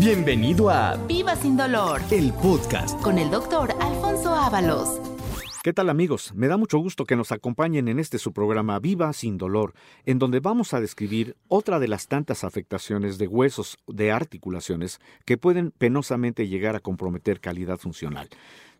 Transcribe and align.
Bienvenido 0.00 0.70
a 0.70 0.96
Viva 0.96 1.36
sin 1.36 1.58
dolor 1.58 2.00
el 2.10 2.32
podcast. 2.32 2.98
con 3.02 3.18
el 3.18 3.30
doctor 3.30 3.70
Alfonso 3.82 4.34
Ábalos. 4.34 4.98
¿Qué 5.62 5.74
tal 5.74 5.90
amigos? 5.90 6.32
Me 6.34 6.48
da 6.48 6.56
mucho 6.56 6.78
gusto 6.78 7.04
que 7.04 7.16
nos 7.16 7.32
acompañen 7.32 7.86
en 7.86 7.98
este 7.98 8.18
su 8.18 8.32
programa 8.32 8.78
Viva 8.78 9.12
sin 9.12 9.36
dolor, 9.36 9.74
en 10.06 10.18
donde 10.18 10.40
vamos 10.40 10.72
a 10.72 10.80
describir 10.80 11.36
otra 11.48 11.78
de 11.78 11.88
las 11.88 12.08
tantas 12.08 12.44
afectaciones 12.44 13.18
de 13.18 13.26
huesos 13.28 13.76
de 13.86 14.10
articulaciones 14.10 15.00
que 15.26 15.36
pueden 15.36 15.70
penosamente 15.70 16.48
llegar 16.48 16.76
a 16.76 16.80
comprometer 16.80 17.38
calidad 17.38 17.76
funcional. 17.76 18.30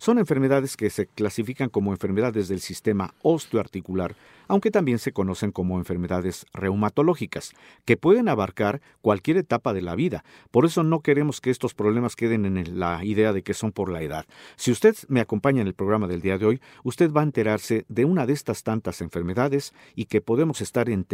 Son 0.01 0.19
enfermedades 0.19 0.79
que 0.79 0.89
se 0.89 1.09
clasifican 1.09 1.69
como 1.69 1.93
enfermedades 1.93 2.49
del 2.49 2.61
sistema 2.61 3.13
osteoarticular, 3.21 4.17
aunque 4.49 4.71
también 4.71 4.99
se 4.99 5.13
conocen 5.13 5.53
como 5.53 5.77
enfermedades 5.77 6.47
reumatológicas, 6.55 7.53
que 7.85 7.99
pueden 7.99 8.31
abarcar 8.31 8.81
cualquier 9.03 9.37
etapa 9.37 9.75
de 9.75 9.83
la 9.83 9.95
vida. 9.95 10.25
Por 10.51 10.65
eso 10.65 10.83
no 10.85 11.01
queremos 11.01 11.43
que 11.43 11.51
estos 11.51 11.75
problemas 11.75 12.17
queden 12.17 12.47
en 12.47 12.81
la 12.81 13.05
idea 13.05 13.35
de 13.35 13.43
que 13.43 13.53
son 13.53 13.73
por 13.73 13.93
la 13.93 14.01
edad. 14.01 14.25
Si 14.57 14.73
usted 14.73 14.97
me 15.09 15.21
acompaña 15.21 15.61
en 15.61 15.67
el 15.67 15.75
programa 15.75 16.07
del 16.07 16.23
día 16.23 16.39
de 16.39 16.47
hoy, 16.47 16.63
usted 16.83 17.13
va 17.13 17.21
a 17.21 17.25
enterarse 17.25 17.85
de 17.89 18.07
una 18.07 18.25
de 18.25 18.33
estas 18.33 18.63
tantas 18.63 19.03
enfermedades 19.03 19.75
y 19.95 20.07
que 20.07 20.23
podemos 20.23 20.63
estar 20.63 20.89
en, 20.89 21.05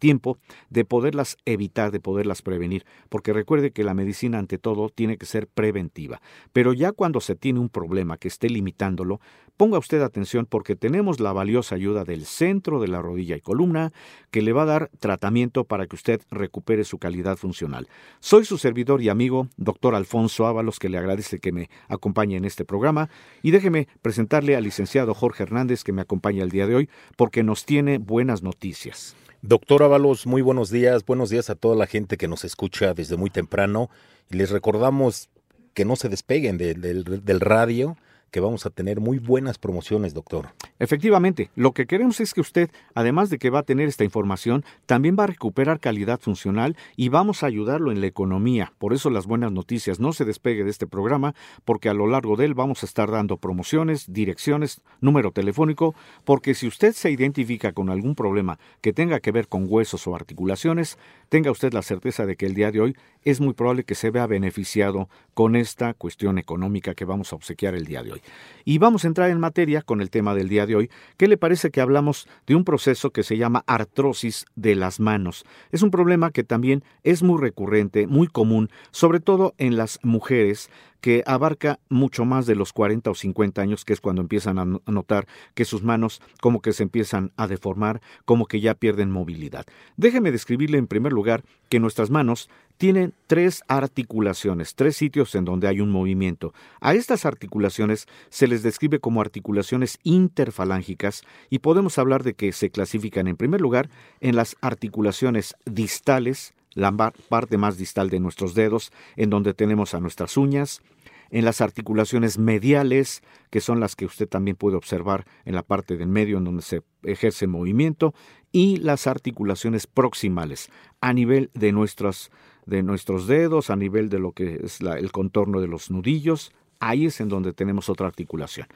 tiempo 0.00 0.38
de 0.70 0.84
poderlas 0.84 1.36
evitar, 1.44 1.92
de 1.92 2.00
poderlas 2.00 2.42
prevenir, 2.42 2.84
porque 3.08 3.32
recuerde 3.32 3.70
que 3.70 3.84
la 3.84 3.94
medicina 3.94 4.40
ante 4.40 4.58
todo 4.58 4.88
tiene 4.88 5.18
que 5.18 5.26
ser 5.26 5.46
preventiva. 5.46 6.20
Pero 6.52 6.72
ya 6.72 6.90
cuando 6.90 7.20
se 7.20 7.36
tiene 7.36 7.60
un 7.60 7.68
problema, 7.68 7.91
que 8.18 8.28
esté 8.28 8.48
limitándolo, 8.48 9.20
ponga 9.56 9.78
usted 9.78 10.02
atención 10.02 10.46
porque 10.46 10.76
tenemos 10.76 11.20
la 11.20 11.32
valiosa 11.32 11.74
ayuda 11.74 12.04
del 12.04 12.24
centro 12.24 12.80
de 12.80 12.88
la 12.88 13.02
rodilla 13.02 13.36
y 13.36 13.40
columna 13.40 13.92
que 14.30 14.42
le 14.42 14.52
va 14.52 14.62
a 14.62 14.66
dar 14.66 14.90
tratamiento 14.98 15.64
para 15.64 15.86
que 15.86 15.96
usted 15.96 16.20
recupere 16.30 16.84
su 16.84 16.98
calidad 16.98 17.36
funcional. 17.36 17.88
Soy 18.20 18.44
su 18.44 18.58
servidor 18.58 19.02
y 19.02 19.08
amigo, 19.08 19.48
doctor 19.56 19.94
Alfonso 19.94 20.46
Ábalos, 20.46 20.78
que 20.78 20.88
le 20.88 20.98
agradece 20.98 21.38
que 21.38 21.52
me 21.52 21.70
acompañe 21.88 22.36
en 22.36 22.44
este 22.44 22.64
programa 22.64 23.08
y 23.42 23.50
déjeme 23.50 23.88
presentarle 24.00 24.56
al 24.56 24.64
licenciado 24.64 25.14
Jorge 25.14 25.42
Hernández 25.42 25.84
que 25.84 25.92
me 25.92 26.02
acompaña 26.02 26.42
el 26.42 26.50
día 26.50 26.66
de 26.66 26.74
hoy 26.74 26.88
porque 27.16 27.42
nos 27.42 27.64
tiene 27.64 27.98
buenas 27.98 28.42
noticias. 28.42 29.14
Doctor 29.44 29.82
Ábalos, 29.82 30.24
muy 30.24 30.40
buenos 30.40 30.70
días. 30.70 31.04
Buenos 31.04 31.28
días 31.28 31.50
a 31.50 31.56
toda 31.56 31.74
la 31.74 31.88
gente 31.88 32.16
que 32.16 32.28
nos 32.28 32.44
escucha 32.44 32.94
desde 32.94 33.16
muy 33.16 33.28
temprano. 33.28 33.90
Les 34.28 34.50
recordamos 34.50 35.30
que 35.74 35.84
no 35.84 35.96
se 35.96 36.08
despeguen 36.08 36.58
de, 36.58 36.74
del 36.74 37.40
radio, 37.40 37.96
que 38.32 38.40
vamos 38.40 38.64
a 38.64 38.70
tener 38.70 38.98
muy 38.98 39.18
buenas 39.18 39.58
promociones, 39.58 40.14
doctor. 40.14 40.48
Efectivamente, 40.78 41.50
lo 41.54 41.72
que 41.72 41.86
queremos 41.86 42.18
es 42.18 42.32
que 42.32 42.40
usted, 42.40 42.70
además 42.94 43.28
de 43.28 43.38
que 43.38 43.50
va 43.50 43.60
a 43.60 43.62
tener 43.62 43.88
esta 43.88 44.04
información, 44.04 44.64
también 44.86 45.16
va 45.18 45.24
a 45.24 45.28
recuperar 45.28 45.78
calidad 45.78 46.18
funcional 46.18 46.74
y 46.96 47.10
vamos 47.10 47.42
a 47.42 47.46
ayudarlo 47.46 47.92
en 47.92 48.00
la 48.00 48.06
economía. 48.06 48.72
Por 48.78 48.94
eso 48.94 49.10
las 49.10 49.26
buenas 49.26 49.52
noticias, 49.52 50.00
no 50.00 50.14
se 50.14 50.24
despegue 50.24 50.64
de 50.64 50.70
este 50.70 50.86
programa, 50.86 51.34
porque 51.66 51.90
a 51.90 51.94
lo 51.94 52.06
largo 52.06 52.36
de 52.36 52.46
él 52.46 52.54
vamos 52.54 52.82
a 52.82 52.86
estar 52.86 53.10
dando 53.10 53.36
promociones, 53.36 54.10
direcciones, 54.10 54.80
número 55.02 55.30
telefónico, 55.30 55.94
porque 56.24 56.54
si 56.54 56.66
usted 56.66 56.94
se 56.94 57.10
identifica 57.10 57.72
con 57.72 57.90
algún 57.90 58.14
problema 58.14 58.58
que 58.80 58.94
tenga 58.94 59.20
que 59.20 59.30
ver 59.30 59.46
con 59.46 59.66
huesos 59.68 60.06
o 60.06 60.16
articulaciones, 60.16 60.96
tenga 61.28 61.50
usted 61.50 61.74
la 61.74 61.82
certeza 61.82 62.24
de 62.24 62.36
que 62.36 62.46
el 62.46 62.54
día 62.54 62.72
de 62.72 62.80
hoy 62.80 62.96
es 63.24 63.40
muy 63.40 63.54
probable 63.54 63.84
que 63.84 63.94
se 63.94 64.10
vea 64.10 64.26
beneficiado 64.26 65.08
con 65.34 65.56
esta 65.56 65.94
cuestión 65.94 66.38
económica 66.38 66.94
que 66.94 67.04
vamos 67.04 67.32
a 67.32 67.36
obsequiar 67.36 67.74
el 67.74 67.86
día 67.86 68.02
de 68.02 68.12
hoy. 68.12 68.22
Y 68.64 68.78
vamos 68.78 69.04
a 69.04 69.08
entrar 69.08 69.30
en 69.30 69.40
materia 69.40 69.82
con 69.82 70.00
el 70.00 70.10
tema 70.10 70.34
del 70.34 70.48
día 70.48 70.66
de 70.66 70.76
hoy. 70.76 70.90
¿Qué 71.16 71.28
le 71.28 71.36
parece 71.36 71.70
que 71.70 71.80
hablamos 71.80 72.28
de 72.46 72.54
un 72.54 72.64
proceso 72.64 73.10
que 73.10 73.22
se 73.22 73.36
llama 73.36 73.64
artrosis 73.66 74.46
de 74.56 74.74
las 74.74 75.00
manos? 75.00 75.44
Es 75.70 75.82
un 75.82 75.90
problema 75.90 76.30
que 76.30 76.44
también 76.44 76.84
es 77.02 77.22
muy 77.22 77.40
recurrente, 77.40 78.06
muy 78.06 78.26
común, 78.26 78.70
sobre 78.90 79.20
todo 79.20 79.54
en 79.58 79.76
las 79.76 79.98
mujeres 80.02 80.70
que 81.02 81.22
abarca 81.26 81.80
mucho 81.90 82.24
más 82.24 82.46
de 82.46 82.54
los 82.54 82.72
40 82.72 83.10
o 83.10 83.14
50 83.14 83.60
años, 83.60 83.84
que 83.84 83.92
es 83.92 84.00
cuando 84.00 84.22
empiezan 84.22 84.58
a 84.58 84.64
notar 84.64 85.26
que 85.54 85.66
sus 85.66 85.82
manos 85.82 86.22
como 86.40 86.62
que 86.62 86.72
se 86.72 86.84
empiezan 86.84 87.32
a 87.36 87.48
deformar, 87.48 88.00
como 88.24 88.46
que 88.46 88.60
ya 88.60 88.74
pierden 88.74 89.10
movilidad. 89.10 89.66
Déjeme 89.96 90.30
describirle 90.30 90.78
en 90.78 90.86
primer 90.86 91.12
lugar 91.12 91.42
que 91.68 91.80
nuestras 91.80 92.08
manos 92.08 92.48
tienen 92.76 93.14
tres 93.26 93.62
articulaciones, 93.68 94.74
tres 94.74 94.96
sitios 94.96 95.34
en 95.34 95.44
donde 95.44 95.68
hay 95.68 95.80
un 95.80 95.90
movimiento. 95.90 96.54
A 96.80 96.94
estas 96.94 97.26
articulaciones 97.26 98.06
se 98.28 98.46
les 98.46 98.62
describe 98.62 99.00
como 99.00 99.20
articulaciones 99.20 99.98
interfalángicas 100.04 101.22
y 101.50 101.58
podemos 101.58 101.98
hablar 101.98 102.22
de 102.22 102.34
que 102.34 102.52
se 102.52 102.70
clasifican 102.70 103.26
en 103.26 103.36
primer 103.36 103.60
lugar 103.60 103.90
en 104.20 104.36
las 104.36 104.56
articulaciones 104.60 105.56
distales, 105.64 106.54
la 106.74 106.92
parte 107.28 107.58
más 107.58 107.76
distal 107.76 108.10
de 108.10 108.20
nuestros 108.20 108.54
dedos, 108.54 108.92
en 109.16 109.30
donde 109.30 109.54
tenemos 109.54 109.94
a 109.94 110.00
nuestras 110.00 110.36
uñas, 110.36 110.82
en 111.30 111.46
las 111.46 111.62
articulaciones 111.62 112.38
mediales, 112.38 113.22
que 113.50 113.60
son 113.60 113.80
las 113.80 113.96
que 113.96 114.04
usted 114.04 114.28
también 114.28 114.56
puede 114.56 114.76
observar 114.76 115.26
en 115.46 115.54
la 115.54 115.62
parte 115.62 115.96
del 115.96 116.08
medio 116.08 116.38
en 116.38 116.44
donde 116.44 116.62
se 116.62 116.82
ejerce 117.02 117.46
movimiento, 117.46 118.14
y 118.52 118.76
las 118.76 119.06
articulaciones 119.06 119.86
proximales, 119.86 120.70
a 121.00 121.12
nivel 121.14 121.50
de, 121.54 121.72
nuestros, 121.72 122.30
de 122.66 122.82
nuestros 122.82 123.26
dedos, 123.26 123.70
a 123.70 123.76
nivel 123.76 124.10
de 124.10 124.18
lo 124.18 124.32
que 124.32 124.60
es 124.62 124.80
el 124.82 125.10
contorno 125.10 125.60
de 125.62 125.68
los 125.68 125.90
nudillos, 125.90 126.52
ahí 126.80 127.06
es 127.06 127.20
en 127.20 127.28
donde 127.28 127.54
tenemos 127.54 127.88
otra 127.88 128.06
articulación. 128.06 128.66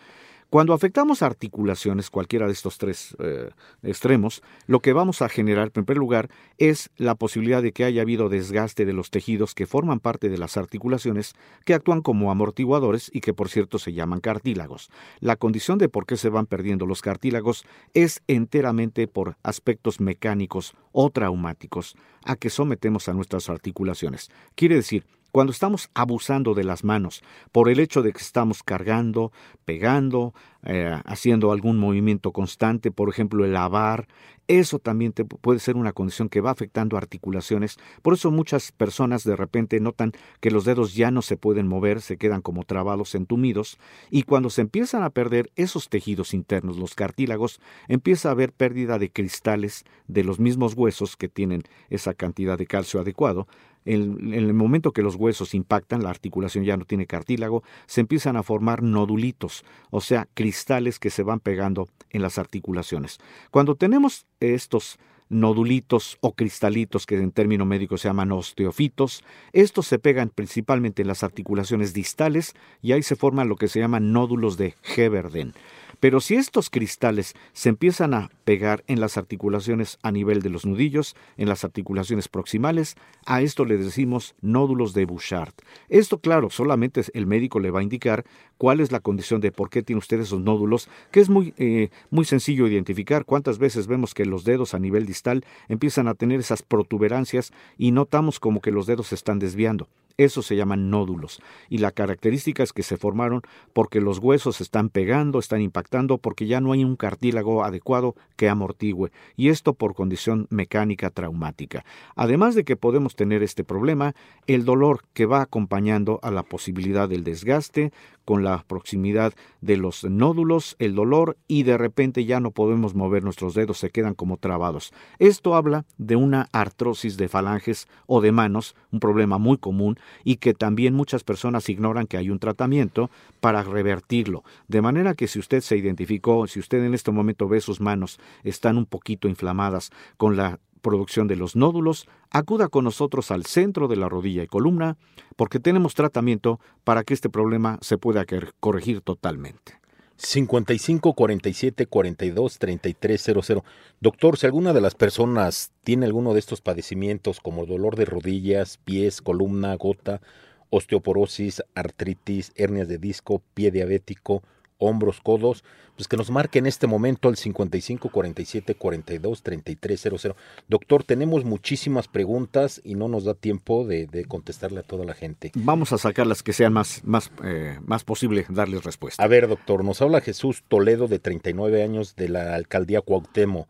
Cuando 0.49 0.75
afectamos 0.75 1.23
articulaciones, 1.23 2.09
cualquiera 2.09 2.47
de 2.47 2.53
estos 2.53 2.79
tres 2.79 3.17
eh, 3.19 3.51
extremos, 3.83 4.43
lo 4.69 4.79
que 4.79 4.93
vamos 4.93 5.21
a 5.21 5.29
generar, 5.29 5.73
en 5.75 5.85
primer 5.85 5.99
lugar, 5.99 6.31
es 6.57 6.91
la 6.97 7.17
posibilidad 7.17 7.63
de 7.63 7.73
que 7.73 7.85
haya 7.85 8.03
habido 8.03 8.29
desgaste 8.29 8.85
de 8.87 8.93
los 8.93 9.11
tejidos 9.11 9.55
que 9.55 9.67
forman 9.67 9.99
parte 9.99 10.29
de 10.29 10.39
las 10.39 10.57
articulaciones, 10.57 11.35
que 11.65 11.75
actúan 11.75 12.01
como 12.01 12.31
amortiguadores 12.31 13.11
y 13.13 13.23
que, 13.23 13.35
por 13.35 13.49
cierto, 13.49 13.81
se 13.81 13.93
llaman 13.93 14.21
cartílagos. 14.21 14.89
La 15.19 15.35
condición 15.35 15.79
de 15.79 15.89
por 15.89 16.07
qué 16.07 16.17
se 16.17 16.29
van 16.29 16.47
perdiendo 16.47 16.87
los 16.87 17.03
cartílagos 17.03 17.65
es 17.93 18.23
enteramente 18.29 19.09
por 19.09 19.37
aspectos 19.43 20.01
mecánicos 20.01 20.75
o 20.93 21.11
traumáticos 21.11 21.97
a 22.25 22.37
que 22.37 22.51
sometemos 22.51 23.09
a 23.09 23.15
nuestras 23.15 23.49
articulaciones. 23.49 24.31
Quiere 24.55 24.77
decir, 24.77 25.07
cuando 25.37 25.53
estamos 25.53 25.91
abusando 25.93 26.55
de 26.55 26.65
las 26.65 26.83
manos 26.83 27.23
por 27.53 27.69
el 27.69 27.79
hecho 27.79 28.01
de 28.01 28.15
que 28.15 28.23
estamos 28.23 28.63
cargando, 28.63 29.33
pegando, 29.67 30.33
eh, 30.63 30.99
haciendo 31.05 31.53
algún 31.53 31.77
movimiento 31.77 32.33
constante, 32.33 32.91
por 32.91 33.11
ejemplo 33.11 33.45
el 33.45 33.53
lavar, 33.53 34.09
eso 34.49 34.79
también 34.79 35.13
puede 35.13 35.59
ser 35.59 35.77
una 35.77 35.93
condición 35.93 36.31
que 36.31 36.41
va 36.41 36.53
afectando 36.53 36.97
articulaciones. 36.97 37.77
Por 38.01 38.15
eso 38.15 38.31
muchas 38.31 38.73
personas 38.73 39.25
de 39.25 39.37
repente 39.37 39.79
notan 39.79 40.13
que 40.41 40.51
los 40.51 40.65
dedos 40.65 40.95
ya 40.95 41.11
no 41.11 41.21
se 41.21 41.37
pueden 41.37 41.67
mover, 41.67 42.01
se 42.01 42.17
quedan 42.17 42.41
como 42.41 42.65
trabados, 42.65 43.15
entumidos, 43.15 43.79
y 44.11 44.23
cuando 44.23 44.49
se 44.49 44.63
empiezan 44.63 45.03
a 45.03 45.11
perder 45.11 45.51
esos 45.57 45.91
tejidos 45.91 46.33
internos, 46.33 46.79
los 46.79 46.95
cartílagos, 46.95 47.61
empieza 47.89 48.29
a 48.29 48.33
haber 48.33 48.53
pérdida 48.53 48.99
de 48.99 49.11
cristales 49.11 49.85
de 50.07 50.25
los 50.25 50.41
mismos 50.41 50.73
huesos 50.75 51.17
que 51.17 51.29
tienen 51.29 51.65
esa 51.91 52.15
cantidad 52.15 52.57
de 52.57 52.67
calcio 52.67 53.01
adecuado, 53.01 53.49
en, 53.87 54.35
el 54.35 54.53
momento 54.53 54.93
que 54.93 55.03
los 55.03 55.15
huesos 55.15 55.55
impactan, 55.55 56.03
la 56.03 56.11
articulación 56.11 56.65
ya 56.65 56.77
no 56.77 56.85
tiene 56.85 57.07
cartílago, 57.07 57.63
se 57.87 58.03
empiezan 58.03 58.37
a 58.37 58.43
formar 58.43 58.83
nodulitos, 58.83 59.65
o 59.91 60.01
sea, 60.01 60.29
cristales 60.35 60.99
que 60.99 61.11
se 61.11 61.23
van 61.23 61.41
pegando 61.41 61.89
en 62.11 62.23
las 62.23 62.39
articulaciones. 62.39 63.19
Cuando 63.51 63.75
tenemos 63.77 64.27
estos 64.41 64.99
nodulitos 65.29 66.19
o 66.21 66.35
cristalitos 66.35 67.07
que 67.07 67.17
en 67.17 67.33
término 67.33 67.65
médico 67.65 67.99
se 67.99 68.09
llaman 68.09 68.33
osteofitos. 68.33 69.25
Estos 69.53 69.87
se 69.87 69.99
pegan 69.99 70.29
principalmente 70.29 71.03
en 71.03 71.09
las 71.09 71.23
articulaciones 71.23 71.93
distales 71.93 72.55
y 72.81 72.93
ahí 72.93 73.03
se 73.03 73.17
forman 73.17 73.49
lo 73.49 73.57
que 73.57 73.69
se 73.69 73.81
llaman 73.81 74.13
nódulos 74.13 74.57
de 74.57 74.75
Heberden. 74.97 75.55
Pero 76.01 76.21
si 76.21 76.35
estos 76.35 76.71
cristales 76.71 77.35
se 77.53 77.69
empiezan 77.69 78.15
a 78.15 78.31
pegar 78.45 78.85
en 78.87 79.01
las 79.01 79.17
articulaciones 79.17 79.99
a 80.03 80.13
nivel 80.13 80.43
de 80.43 80.51
los 80.51 80.67
nudillos, 80.67 81.17
en 81.37 81.49
las 81.49 81.65
articulaciones 81.65 82.29
proximales, 82.29 82.97
a 83.25 83.41
esto 83.43 83.65
le 83.65 83.77
decimos 83.77 84.35
nódulos 84.41 84.93
de 84.93 85.07
Bouchard. 85.07 85.55
Esto, 85.89 86.19
claro, 86.19 86.51
solamente 86.51 87.03
el 87.15 87.27
médico 87.27 87.61
le 87.61 87.71
va 87.71 87.81
a 87.81 87.83
indicar 87.83 88.25
cuál 88.59 88.81
es 88.81 88.93
la 88.93 89.01
condición 89.01 89.41
de 89.41 89.53
por 89.53 89.71
qué 89.71 89.83
tiene 89.83 89.99
usted 89.99 90.21
esos 90.21 90.41
nódulos, 90.41 90.89
que 91.11 91.21
es 91.21 91.29
muy, 91.29 91.55
eh, 91.57 91.91
muy 92.11 92.25
sencillo 92.25 92.67
identificar. 92.67 93.25
¿Cuántas 93.25 93.59
veces 93.59 93.87
vemos 93.87 94.15
que 94.15 94.27
los 94.27 94.45
dedos 94.45 94.75
a 94.75 94.79
nivel 94.79 95.07
distal 95.07 95.45
empiezan 95.69 96.09
a 96.09 96.15
tener 96.15 96.41
esas 96.41 96.63
protuberancias 96.63 97.53
y 97.79 97.93
notamos 97.93 98.41
como 98.41 98.61
que 98.61 98.71
los 98.71 98.87
dedos 98.87 99.09
se 99.09 99.15
están 99.15 99.39
desviando? 99.39 99.89
Eso 100.19 100.41
se 100.41 100.57
llaman 100.57 100.89
nódulos. 100.89 101.43
Y 101.69 101.79
la 101.79 101.91
característica 101.91 102.63
es 102.63 102.73
que 102.73 102.83
se 102.83 102.97
formaron 102.97 103.43
porque 103.75 104.01
los 104.01 104.19
huesos 104.19 104.63
están 104.63 104.89
pegando, 104.89 105.39
están 105.39 105.61
impactando, 105.61 106.17
porque 106.19 106.47
ya 106.47 106.61
no 106.61 106.73
hay 106.73 106.85
un 106.85 106.97
cartílago 106.97 107.65
adecuado 107.65 108.15
que 108.37 108.49
amortigüe. 108.49 109.13
Y 109.37 109.51
esto 109.51 109.75
por 109.75 109.95
condición 109.95 110.47
mecánica 110.49 111.11
traumática. 111.11 111.85
Además 112.15 112.55
de 112.55 112.65
que 112.65 112.77
podemos 112.77 113.15
tener 113.15 113.43
este 113.43 113.63
problema, 113.63 114.15
el 114.47 114.65
dolor 114.65 115.03
que 115.13 115.27
va 115.27 115.43
acompañando 115.43 116.19
a 116.23 116.31
la 116.31 116.43
posibilidad 116.43 117.09
del 117.09 117.23
desgaste, 117.23 117.93
con 118.27 118.45
la 118.45 118.65
proximidad 118.67 119.33
de 119.63 119.79
los 119.79 120.05
nódulos, 120.05 120.77
el 120.79 120.95
dolor 120.95 121.39
y 121.49 121.63
de 121.63 121.79
repente 121.79 122.27
ya 122.27 122.41
no 122.41 122.51
podemos 122.51 122.95
mover 122.95 123.25
nuestros 123.25 123.55
dedos, 123.55 123.79
se 123.79 123.91
quedan 123.91 124.15
como 124.15 124.37
trabados. 124.37 124.93
Esto 125.19 125.55
habla 125.55 125.87
de 125.97 126.17
una 126.17 126.49
artrosis 126.53 127.17
de 127.17 127.29
falanges 127.29 127.89
o 128.07 128.21
de 128.21 128.33
manos, 128.33 128.75
un 128.91 129.01
problema 129.01 129.39
muy 129.39 129.57
común 129.57 129.99
y 130.25 130.37
que 130.37 130.53
también 130.53 130.93
muchas 130.93 131.25
personas 131.25 131.69
ignoran 131.69 132.07
que 132.07 132.19
hay 132.19 132.29
un 132.29 132.41
tratamiento 132.41 133.11
para 133.41 133.63
revertirlo. 133.63 134.43
De 134.69 134.83
manera 134.83 135.15
que 135.15 135.29
si 135.29 135.39
usted 135.39 135.61
se 135.61 135.77
identificó, 135.77 136.47
si 136.49 136.59
usted 136.59 136.85
en 136.85 136.95
este 136.95 137.13
momento 137.13 137.49
ve 137.49 137.61
sus 137.61 137.81
manos 137.81 138.19
están 138.43 138.77
un 138.77 138.87
poquito 138.87 139.29
inflamadas 139.29 139.91
con 140.17 140.37
la 140.37 140.59
producción 140.83 141.29
de 141.29 141.37
los 141.37 141.57
nódulos, 141.57 142.07
acuda 142.31 142.69
con 142.69 142.85
nosotros 142.85 143.31
al 143.31 143.45
centro 143.47 143.89
de 143.89 143.97
la 143.97 144.09
rodilla 144.09 144.43
y 144.43 144.47
columna, 144.47 144.97
porque 145.37 145.61
tenemos 145.61 145.95
tratamiento 145.95 146.61
para 146.85 147.05
que 147.05 147.15
este 147.15 147.29
problema 147.29 147.79
se 147.81 147.99
pueda 147.99 148.25
corregir 148.61 149.01
totalmente. 149.01 149.81
55 150.17 151.13
47 151.13 151.87
42 151.87 152.59
33 152.59 153.23
00. 153.23 153.65
Doctor, 154.01 154.39
si 154.39 154.47
alguna 154.47 154.73
de 154.73 154.81
las 154.81 154.95
personas 154.95 155.73
tiene 155.85 156.07
alguno 156.07 156.33
de 156.33 156.39
estos 156.39 156.61
padecimientos 156.61 157.41
como 157.41 157.67
dolor 157.67 157.97
de 157.97 158.07
rodillas, 158.07 158.79
pies, 158.79 159.21
columna, 159.21 159.75
gota, 159.77 160.23
osteoporosis, 160.71 161.63
artritis, 161.75 162.53
hernias 162.57 162.89
de 162.89 162.99
disco, 162.99 163.43
pie 163.55 163.71
diabético, 163.71 164.43
hombros, 164.79 165.21
codos, 165.21 165.65
pues 165.97 166.09
que 166.09 166.17
nos 166.17 166.31
marque 166.31 166.59
en 166.59 166.67
este 166.67 166.87
momento 166.87 167.29
el 167.29 167.37
55 167.37 168.11
47 168.11 168.75
42 168.75 169.43
33 169.43 170.01
00. 170.01 170.37
Doctor, 170.69 171.05
tenemos 171.05 171.45
muchísimas 171.45 172.09
preguntas 172.09 172.81
y 172.85 172.95
no 172.95 173.09
nos 173.09 173.25
da 173.25 173.35
tiempo 173.35 173.87
de, 173.87 174.25
contestarle 174.29 174.81
a 174.81 174.83
toda 174.83 175.05
la 175.05 175.15
gente. 175.15 175.53
Vamos 175.55 175.93
a 175.93 175.99
sacar 175.99 176.27
las 176.27 176.43
que 176.43 176.53
sean 176.53 176.73
más, 176.73 177.03
más, 177.05 177.31
eh, 177.45 177.79
más 177.85 178.05
posible 178.05 178.47
darles 178.49 178.85
respuesta. 178.85 179.23
A 179.23 179.27
ver, 179.27 179.49
doctor, 179.49 179.85
nos 179.85 180.03
habla 180.03 180.21
Jesús 180.21 180.65
Toledo 180.69 181.09
de 181.09 181.19
39 181.19 181.83
años 181.83 182.17
de 182.17 182.29
la 182.29 182.55
alcaldía 182.55 183.01
Cuauhtémoc, 183.01 183.69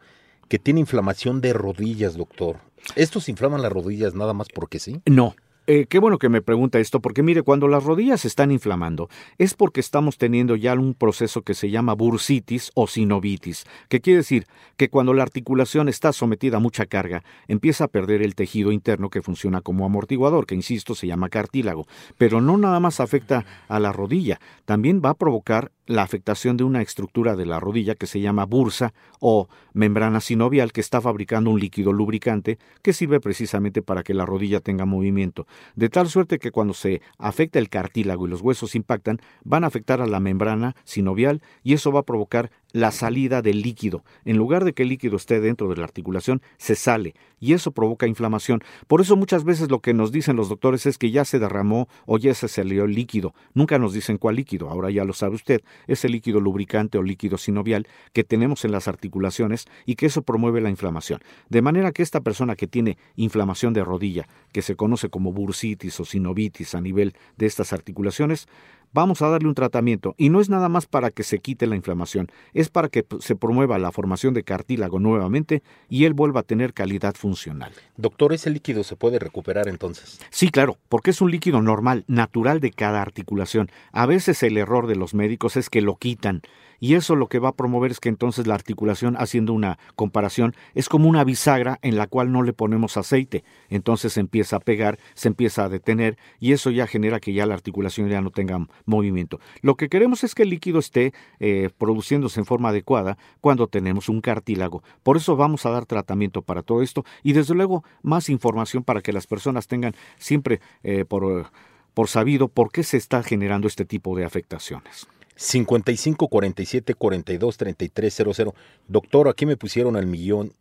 que 0.48 0.58
tiene 0.58 0.80
inflamación 0.80 1.40
de 1.40 1.52
rodillas, 1.52 2.16
doctor. 2.16 2.58
¿Estos 2.94 3.28
inflaman 3.28 3.62
las 3.62 3.72
rodillas 3.72 4.14
nada 4.14 4.32
más 4.32 4.48
porque 4.48 4.78
sí? 4.78 5.00
No, 5.06 5.34
eh, 5.66 5.86
qué 5.88 5.98
bueno 5.98 6.18
que 6.18 6.28
me 6.28 6.42
pregunta 6.42 6.78
esto, 6.78 7.00
porque 7.00 7.22
mire, 7.22 7.42
cuando 7.42 7.68
las 7.68 7.84
rodillas 7.84 8.20
se 8.20 8.28
están 8.28 8.50
inflamando, 8.50 9.08
es 9.38 9.54
porque 9.54 9.80
estamos 9.80 10.18
teniendo 10.18 10.56
ya 10.56 10.74
un 10.74 10.94
proceso 10.94 11.42
que 11.42 11.54
se 11.54 11.70
llama 11.70 11.94
bursitis 11.94 12.70
o 12.74 12.86
sinovitis, 12.86 13.64
que 13.88 14.00
quiere 14.00 14.18
decir 14.18 14.46
que 14.76 14.88
cuando 14.88 15.14
la 15.14 15.22
articulación 15.22 15.88
está 15.88 16.12
sometida 16.12 16.58
a 16.58 16.60
mucha 16.60 16.86
carga, 16.86 17.22
empieza 17.48 17.84
a 17.84 17.88
perder 17.88 18.22
el 18.22 18.34
tejido 18.34 18.72
interno 18.72 19.10
que 19.10 19.22
funciona 19.22 19.60
como 19.60 19.84
amortiguador, 19.84 20.46
que 20.46 20.54
insisto 20.54 20.94
se 20.94 21.06
llama 21.06 21.28
cartílago. 21.28 21.86
Pero 22.18 22.40
no 22.40 22.56
nada 22.58 22.80
más 22.80 23.00
afecta 23.00 23.44
a 23.68 23.80
la 23.80 23.92
rodilla, 23.92 24.40
también 24.64 25.00
va 25.04 25.10
a 25.10 25.14
provocar 25.14 25.72
la 25.86 26.02
afectación 26.02 26.56
de 26.56 26.64
una 26.64 26.82
estructura 26.82 27.36
de 27.36 27.46
la 27.46 27.60
rodilla 27.60 27.94
que 27.94 28.06
se 28.06 28.20
llama 28.20 28.44
bursa 28.44 28.92
o 29.20 29.48
membrana 29.72 30.20
sinovial 30.20 30.72
que 30.72 30.80
está 30.80 31.00
fabricando 31.00 31.50
un 31.50 31.60
líquido 31.60 31.92
lubricante 31.92 32.58
que 32.82 32.92
sirve 32.92 33.20
precisamente 33.20 33.82
para 33.82 34.02
que 34.02 34.14
la 34.14 34.26
rodilla 34.26 34.60
tenga 34.60 34.84
movimiento, 34.84 35.46
de 35.74 35.88
tal 35.88 36.08
suerte 36.08 36.38
que 36.38 36.50
cuando 36.50 36.74
se 36.74 37.02
afecta 37.18 37.58
el 37.58 37.68
cartílago 37.68 38.26
y 38.26 38.30
los 38.30 38.42
huesos 38.42 38.74
impactan, 38.74 39.20
van 39.44 39.64
a 39.64 39.68
afectar 39.68 40.00
a 40.00 40.06
la 40.06 40.20
membrana 40.20 40.76
sinovial 40.84 41.42
y 41.62 41.74
eso 41.74 41.92
va 41.92 42.00
a 42.00 42.04
provocar 42.04 42.50
la 42.76 42.92
salida 42.92 43.40
del 43.40 43.62
líquido. 43.62 44.04
En 44.26 44.36
lugar 44.36 44.62
de 44.62 44.74
que 44.74 44.82
el 44.82 44.90
líquido 44.90 45.16
esté 45.16 45.40
dentro 45.40 45.66
de 45.70 45.76
la 45.76 45.84
articulación, 45.84 46.42
se 46.58 46.74
sale 46.74 47.14
y 47.40 47.54
eso 47.54 47.70
provoca 47.70 48.06
inflamación. 48.06 48.62
Por 48.86 49.00
eso 49.00 49.16
muchas 49.16 49.44
veces 49.44 49.70
lo 49.70 49.80
que 49.80 49.94
nos 49.94 50.12
dicen 50.12 50.36
los 50.36 50.50
doctores 50.50 50.84
es 50.84 50.98
que 50.98 51.10
ya 51.10 51.24
se 51.24 51.38
derramó 51.38 51.88
o 52.04 52.18
ya 52.18 52.34
se 52.34 52.48
salió 52.48 52.84
el 52.84 52.94
líquido. 52.94 53.32
Nunca 53.54 53.78
nos 53.78 53.94
dicen 53.94 54.18
cuál 54.18 54.36
líquido, 54.36 54.68
ahora 54.68 54.90
ya 54.90 55.04
lo 55.04 55.14
sabe 55.14 55.36
usted. 55.36 55.62
Es 55.86 56.04
el 56.04 56.12
líquido 56.12 56.38
lubricante 56.38 56.98
o 56.98 57.02
líquido 57.02 57.38
sinovial 57.38 57.88
que 58.12 58.24
tenemos 58.24 58.66
en 58.66 58.72
las 58.72 58.88
articulaciones 58.88 59.64
y 59.86 59.94
que 59.94 60.04
eso 60.04 60.20
promueve 60.20 60.60
la 60.60 60.68
inflamación. 60.68 61.20
De 61.48 61.62
manera 61.62 61.92
que 61.92 62.02
esta 62.02 62.20
persona 62.20 62.56
que 62.56 62.66
tiene 62.66 62.98
inflamación 63.16 63.72
de 63.72 63.84
rodilla, 63.84 64.28
que 64.52 64.60
se 64.60 64.76
conoce 64.76 65.08
como 65.08 65.32
bursitis 65.32 65.98
o 65.98 66.04
sinovitis 66.04 66.74
a 66.74 66.82
nivel 66.82 67.14
de 67.38 67.46
estas 67.46 67.72
articulaciones, 67.72 68.48
vamos 68.96 69.20
a 69.20 69.28
darle 69.28 69.46
un 69.46 69.54
tratamiento 69.54 70.14
y 70.16 70.30
no 70.30 70.40
es 70.40 70.48
nada 70.48 70.70
más 70.70 70.86
para 70.86 71.10
que 71.10 71.22
se 71.22 71.38
quite 71.38 71.66
la 71.66 71.76
inflamación, 71.76 72.28
es 72.54 72.70
para 72.70 72.88
que 72.88 73.04
se 73.20 73.36
promueva 73.36 73.78
la 73.78 73.92
formación 73.92 74.32
de 74.32 74.42
cartílago 74.42 74.98
nuevamente 74.98 75.62
y 75.90 76.06
él 76.06 76.14
vuelva 76.14 76.40
a 76.40 76.44
tener 76.44 76.72
calidad 76.72 77.14
funcional. 77.14 77.72
Doctor, 77.98 78.32
¿ese 78.32 78.48
líquido 78.48 78.84
se 78.84 78.96
puede 78.96 79.18
recuperar 79.18 79.68
entonces? 79.68 80.18
Sí, 80.30 80.48
claro, 80.48 80.78
porque 80.88 81.10
es 81.10 81.20
un 81.20 81.30
líquido 81.30 81.60
normal, 81.60 82.04
natural 82.08 82.60
de 82.60 82.70
cada 82.70 83.02
articulación. 83.02 83.70
A 83.92 84.06
veces 84.06 84.42
el 84.42 84.56
error 84.56 84.86
de 84.86 84.96
los 84.96 85.12
médicos 85.12 85.58
es 85.58 85.68
que 85.68 85.82
lo 85.82 85.96
quitan 85.96 86.40
y 86.80 86.94
eso 86.94 87.16
lo 87.16 87.28
que 87.28 87.38
va 87.38 87.50
a 87.50 87.54
promover 87.54 87.90
es 87.90 88.00
que 88.00 88.08
entonces 88.08 88.46
la 88.46 88.54
articulación, 88.54 89.16
haciendo 89.18 89.52
una 89.52 89.78
comparación, 89.94 90.54
es 90.74 90.88
como 90.88 91.08
una 91.08 91.24
bisagra 91.24 91.78
en 91.82 91.96
la 91.96 92.06
cual 92.06 92.32
no 92.32 92.42
le 92.42 92.52
ponemos 92.52 92.96
aceite. 92.96 93.44
Entonces 93.68 94.14
se 94.14 94.20
empieza 94.20 94.56
a 94.56 94.60
pegar, 94.60 94.98
se 95.14 95.28
empieza 95.28 95.64
a 95.64 95.68
detener 95.68 96.16
y 96.40 96.52
eso 96.52 96.70
ya 96.70 96.86
genera 96.86 97.20
que 97.20 97.32
ya 97.32 97.46
la 97.46 97.54
articulación 97.54 98.08
ya 98.08 98.20
no 98.20 98.30
tenga 98.30 98.66
movimiento. 98.84 99.40
Lo 99.62 99.76
que 99.76 99.88
queremos 99.88 100.24
es 100.24 100.34
que 100.34 100.42
el 100.42 100.50
líquido 100.50 100.78
esté 100.78 101.12
eh, 101.40 101.70
produciéndose 101.76 102.40
en 102.40 102.46
forma 102.46 102.70
adecuada 102.70 103.18
cuando 103.40 103.66
tenemos 103.66 104.08
un 104.08 104.20
cartílago. 104.20 104.82
Por 105.02 105.16
eso 105.16 105.36
vamos 105.36 105.66
a 105.66 105.70
dar 105.70 105.86
tratamiento 105.86 106.42
para 106.42 106.62
todo 106.62 106.82
esto 106.82 107.04
y 107.22 107.32
desde 107.32 107.54
luego 107.54 107.84
más 108.02 108.28
información 108.28 108.82
para 108.82 109.02
que 109.02 109.12
las 109.12 109.26
personas 109.26 109.66
tengan 109.66 109.94
siempre 110.18 110.60
eh, 110.82 111.04
por, 111.04 111.50
por 111.94 112.08
sabido 112.08 112.48
por 112.48 112.70
qué 112.70 112.82
se 112.82 112.96
está 112.96 113.22
generando 113.22 113.68
este 113.68 113.84
tipo 113.84 114.16
de 114.16 114.24
afectaciones. 114.24 115.08
55 115.36 116.28
47 116.28 116.94
42 116.94 117.56
33 117.56 118.14
00. 118.14 118.54
Doctor, 118.88 119.28
aquí 119.28 119.46
me 119.46 119.56
pusieron 119.56 119.96
al 119.96 120.06
millón. 120.06 120.52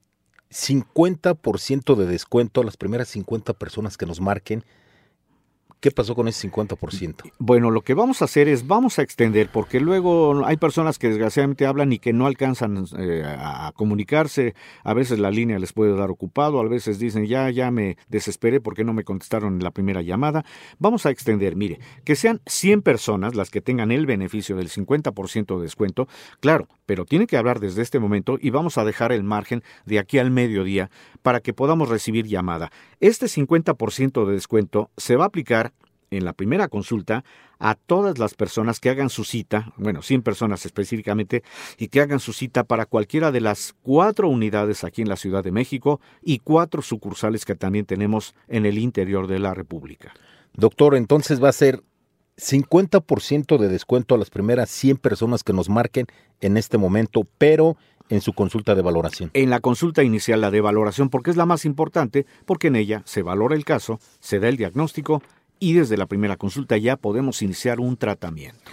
50% 0.51 1.95
de 1.95 2.05
descuento 2.05 2.61
a 2.61 2.63
las 2.63 2.77
primeras 2.77 3.07
50 3.09 3.53
personas 3.53 3.97
que 3.97 4.05
nos 4.05 4.21
marquen 4.21 4.63
¿Qué 5.85 5.91
pasó 5.91 6.15
con 6.15 6.27
ese 6.27 6.49
50%? 6.49 7.31
Bueno, 7.37 7.69
lo 7.69 7.81
que 7.81 7.93
vamos 7.93 8.23
a 8.23 8.25
hacer 8.25 8.47
es, 8.47 8.65
vamos 8.65 8.97
a 8.97 9.03
extender, 9.03 9.49
porque 9.53 9.79
luego 9.79 10.43
hay 10.43 10.57
personas 10.57 10.97
que 10.97 11.09
desgraciadamente 11.09 11.67
hablan 11.67 11.93
y 11.93 11.99
que 11.99 12.11
no 12.11 12.25
alcanzan 12.25 12.87
eh, 12.97 13.23
a 13.23 13.71
comunicarse, 13.75 14.55
a 14.83 14.95
veces 14.95 15.19
la 15.19 15.29
línea 15.29 15.59
les 15.59 15.73
puede 15.73 15.95
dar 15.95 16.09
ocupado, 16.09 16.59
a 16.59 16.67
veces 16.67 16.97
dicen, 16.97 17.27
ya, 17.27 17.51
ya 17.51 17.69
me 17.69 17.97
desesperé 18.07 18.61
porque 18.61 18.83
no 18.83 18.93
me 18.93 19.03
contestaron 19.03 19.57
en 19.57 19.63
la 19.63 19.69
primera 19.69 20.01
llamada. 20.01 20.43
Vamos 20.79 21.05
a 21.05 21.11
extender, 21.11 21.55
mire, 21.55 21.77
que 22.03 22.15
sean 22.15 22.41
100 22.47 22.81
personas 22.81 23.35
las 23.35 23.51
que 23.51 23.61
tengan 23.61 23.91
el 23.91 24.07
beneficio 24.07 24.55
del 24.55 24.69
50% 24.69 25.55
de 25.55 25.61
descuento, 25.61 26.07
claro, 26.39 26.67
pero 26.87 27.05
tiene 27.05 27.27
que 27.27 27.37
hablar 27.37 27.59
desde 27.59 27.83
este 27.83 27.99
momento 27.99 28.39
y 28.41 28.49
vamos 28.49 28.79
a 28.79 28.85
dejar 28.85 29.11
el 29.11 29.23
margen 29.23 29.61
de 29.85 29.99
aquí 29.99 30.17
al 30.17 30.31
mediodía 30.31 30.89
para 31.21 31.41
que 31.41 31.53
podamos 31.53 31.89
recibir 31.89 32.25
llamada. 32.25 32.71
Este 32.99 33.27
50% 33.27 34.25
de 34.25 34.33
descuento 34.33 34.89
se 34.97 35.15
va 35.15 35.25
a 35.25 35.27
aplicar 35.27 35.74
en 36.15 36.25
la 36.25 36.33
primera 36.33 36.67
consulta 36.67 37.23
a 37.59 37.75
todas 37.75 38.17
las 38.17 38.33
personas 38.33 38.79
que 38.79 38.89
hagan 38.89 39.09
su 39.09 39.23
cita, 39.23 39.73
bueno, 39.77 40.01
100 40.01 40.21
personas 40.23 40.65
específicamente, 40.65 41.43
y 41.77 41.87
que 41.87 42.01
hagan 42.01 42.19
su 42.19 42.33
cita 42.33 42.63
para 42.63 42.85
cualquiera 42.85 43.31
de 43.31 43.41
las 43.41 43.75
cuatro 43.81 44.27
unidades 44.27 44.83
aquí 44.83 45.01
en 45.01 45.09
la 45.09 45.15
Ciudad 45.15 45.43
de 45.43 45.51
México 45.51 45.99
y 46.21 46.39
cuatro 46.39 46.81
sucursales 46.81 47.45
que 47.45 47.55
también 47.55 47.85
tenemos 47.85 48.35
en 48.47 48.65
el 48.65 48.77
interior 48.77 49.27
de 49.27 49.39
la 49.39 49.53
República. 49.53 50.13
Doctor, 50.53 50.95
entonces 50.95 51.43
va 51.43 51.49
a 51.49 51.53
ser 51.53 51.83
50% 52.37 53.57
de 53.57 53.67
descuento 53.69 54.15
a 54.15 54.17
las 54.17 54.29
primeras 54.29 54.69
100 54.69 54.97
personas 54.97 55.43
que 55.43 55.53
nos 55.53 55.69
marquen 55.69 56.05
en 56.41 56.57
este 56.57 56.77
momento, 56.77 57.25
pero 57.37 57.77
en 58.09 58.21
su 58.21 58.33
consulta 58.33 58.75
de 58.75 58.81
valoración. 58.81 59.31
En 59.33 59.49
la 59.49 59.59
consulta 59.59 60.03
inicial, 60.03 60.41
la 60.41 60.51
de 60.51 60.61
valoración, 60.61 61.09
porque 61.09 61.31
es 61.31 61.37
la 61.37 61.45
más 61.45 61.65
importante, 61.65 62.25
porque 62.45 62.67
en 62.67 62.75
ella 62.75 63.01
se 63.05 63.21
valora 63.21 63.55
el 63.55 63.65
caso, 63.65 63.99
se 64.19 64.39
da 64.39 64.47
el 64.47 64.57
diagnóstico 64.57 65.23
y 65.59 65.73
desde 65.73 65.97
la 65.97 66.05
primera 66.05 66.37
consulta 66.37 66.77
ya 66.77 66.97
podemos 66.97 67.41
iniciar 67.41 67.79
un 67.79 67.97
tratamiento. 67.97 68.71